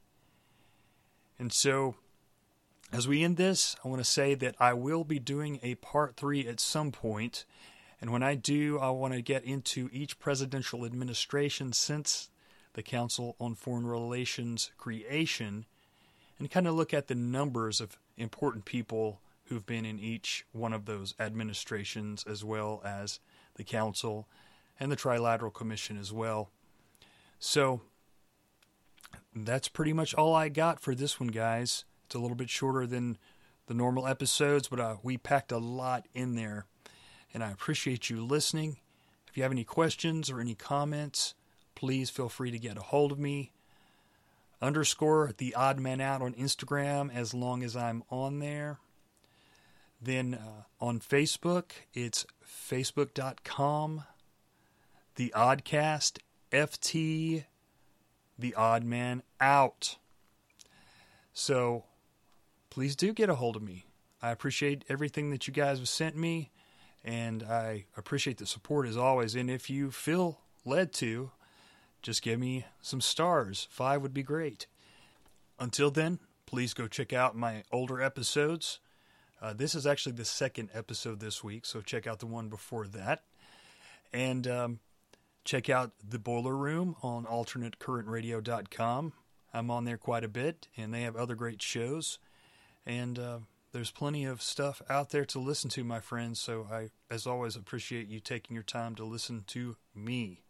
And 1.38 1.52
so, 1.52 1.96
as 2.92 3.08
we 3.08 3.24
end 3.24 3.36
this, 3.36 3.76
I 3.84 3.88
want 3.88 4.00
to 4.00 4.08
say 4.08 4.34
that 4.34 4.54
I 4.60 4.74
will 4.74 5.04
be 5.04 5.18
doing 5.18 5.58
a 5.62 5.76
part 5.76 6.16
three 6.16 6.46
at 6.46 6.60
some 6.60 6.92
point. 6.92 7.44
And 8.00 8.10
when 8.10 8.22
I 8.22 8.34
do, 8.34 8.78
I 8.78 8.90
want 8.90 9.14
to 9.14 9.22
get 9.22 9.44
into 9.44 9.88
each 9.92 10.18
presidential 10.18 10.84
administration 10.84 11.72
since 11.72 12.30
the 12.74 12.82
Council 12.82 13.36
on 13.40 13.54
Foreign 13.54 13.86
Relations 13.86 14.70
creation 14.76 15.66
and 16.38 16.50
kind 16.50 16.66
of 16.66 16.74
look 16.74 16.92
at 16.92 17.06
the 17.06 17.14
numbers 17.14 17.80
of 17.80 17.98
important 18.16 18.64
people 18.64 19.20
who've 19.52 19.66
been 19.66 19.84
in 19.84 20.00
each 20.00 20.46
one 20.52 20.72
of 20.72 20.86
those 20.86 21.14
administrations, 21.20 22.24
as 22.26 22.42
well 22.42 22.80
as 22.84 23.20
the 23.56 23.64
Council 23.64 24.26
and 24.80 24.90
the 24.90 24.96
Trilateral 24.96 25.52
Commission 25.52 25.98
as 25.98 26.12
well. 26.12 26.50
So 27.38 27.82
that's 29.34 29.68
pretty 29.68 29.92
much 29.92 30.14
all 30.14 30.34
I 30.34 30.48
got 30.48 30.80
for 30.80 30.94
this 30.94 31.20
one, 31.20 31.28
guys. 31.28 31.84
It's 32.06 32.14
a 32.14 32.18
little 32.18 32.36
bit 32.36 32.48
shorter 32.48 32.86
than 32.86 33.18
the 33.66 33.74
normal 33.74 34.06
episodes, 34.06 34.68
but 34.68 34.80
uh, 34.80 34.96
we 35.02 35.18
packed 35.18 35.52
a 35.52 35.58
lot 35.58 36.06
in 36.14 36.34
there. 36.34 36.66
And 37.34 37.44
I 37.44 37.50
appreciate 37.50 38.10
you 38.10 38.24
listening. 38.24 38.78
If 39.28 39.36
you 39.36 39.42
have 39.42 39.52
any 39.52 39.64
questions 39.64 40.30
or 40.30 40.40
any 40.40 40.54
comments, 40.54 41.34
please 41.74 42.10
feel 42.10 42.28
free 42.28 42.50
to 42.50 42.58
get 42.58 42.78
a 42.78 42.82
hold 42.82 43.12
of 43.12 43.18
me. 43.18 43.52
Underscore 44.60 45.32
the 45.36 45.54
odd 45.54 45.80
man 45.80 46.00
out 46.00 46.22
on 46.22 46.34
Instagram 46.34 47.14
as 47.14 47.34
long 47.34 47.62
as 47.62 47.76
I'm 47.76 48.02
on 48.10 48.38
there. 48.38 48.78
Then 50.02 50.34
uh, 50.34 50.64
on 50.80 50.98
Facebook, 50.98 51.70
it's 51.94 52.26
facebook.com, 52.44 54.02
the 55.14 55.32
oddcast, 55.36 56.18
FT, 56.50 57.44
the 58.36 58.54
odd 58.54 58.82
man 58.82 59.22
out. 59.40 59.96
So 61.32 61.84
please 62.68 62.96
do 62.96 63.12
get 63.12 63.30
a 63.30 63.36
hold 63.36 63.54
of 63.54 63.62
me. 63.62 63.86
I 64.20 64.30
appreciate 64.30 64.84
everything 64.88 65.30
that 65.30 65.46
you 65.46 65.52
guys 65.52 65.78
have 65.78 65.88
sent 65.88 66.16
me, 66.16 66.50
and 67.04 67.44
I 67.44 67.84
appreciate 67.96 68.38
the 68.38 68.46
support 68.46 68.88
as 68.88 68.96
always. 68.96 69.36
And 69.36 69.48
if 69.48 69.70
you 69.70 69.92
feel 69.92 70.40
led 70.64 70.92
to, 70.94 71.30
just 72.02 72.22
give 72.22 72.40
me 72.40 72.66
some 72.80 73.00
stars. 73.00 73.68
Five 73.70 74.02
would 74.02 74.14
be 74.14 74.24
great. 74.24 74.66
Until 75.60 75.92
then, 75.92 76.18
please 76.46 76.74
go 76.74 76.88
check 76.88 77.12
out 77.12 77.36
my 77.36 77.62
older 77.70 78.02
episodes. 78.02 78.80
Uh, 79.42 79.52
this 79.52 79.74
is 79.74 79.88
actually 79.88 80.12
the 80.12 80.24
second 80.24 80.70
episode 80.72 81.18
this 81.18 81.42
week, 81.42 81.66
so 81.66 81.80
check 81.80 82.06
out 82.06 82.20
the 82.20 82.26
one 82.26 82.48
before 82.48 82.86
that. 82.86 83.24
And 84.12 84.46
um, 84.46 84.78
check 85.44 85.68
out 85.68 85.90
the 86.08 86.20
Boiler 86.20 86.56
Room 86.56 86.94
on 87.02 87.24
alternatecurrentradio.com. 87.24 89.12
I'm 89.52 89.70
on 89.70 89.84
there 89.84 89.96
quite 89.96 90.22
a 90.22 90.28
bit, 90.28 90.68
and 90.76 90.94
they 90.94 91.02
have 91.02 91.16
other 91.16 91.34
great 91.34 91.60
shows. 91.60 92.20
And 92.86 93.18
uh, 93.18 93.38
there's 93.72 93.90
plenty 93.90 94.24
of 94.24 94.40
stuff 94.40 94.80
out 94.88 95.10
there 95.10 95.24
to 95.24 95.40
listen 95.40 95.68
to, 95.70 95.82
my 95.82 95.98
friends. 95.98 96.40
So 96.40 96.68
I, 96.70 96.90
as 97.10 97.26
always, 97.26 97.56
appreciate 97.56 98.06
you 98.06 98.20
taking 98.20 98.54
your 98.54 98.62
time 98.62 98.94
to 98.94 99.04
listen 99.04 99.42
to 99.48 99.76
me. 99.92 100.44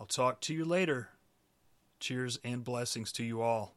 I'll 0.00 0.06
talk 0.06 0.40
to 0.42 0.54
you 0.54 0.64
later. 0.64 1.10
Cheers 2.00 2.38
and 2.42 2.64
blessings 2.64 3.12
to 3.12 3.22
you 3.22 3.42
all. 3.42 3.74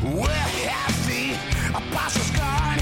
Where 0.00 0.59
apostles 1.74 2.30
gone? 2.30 2.80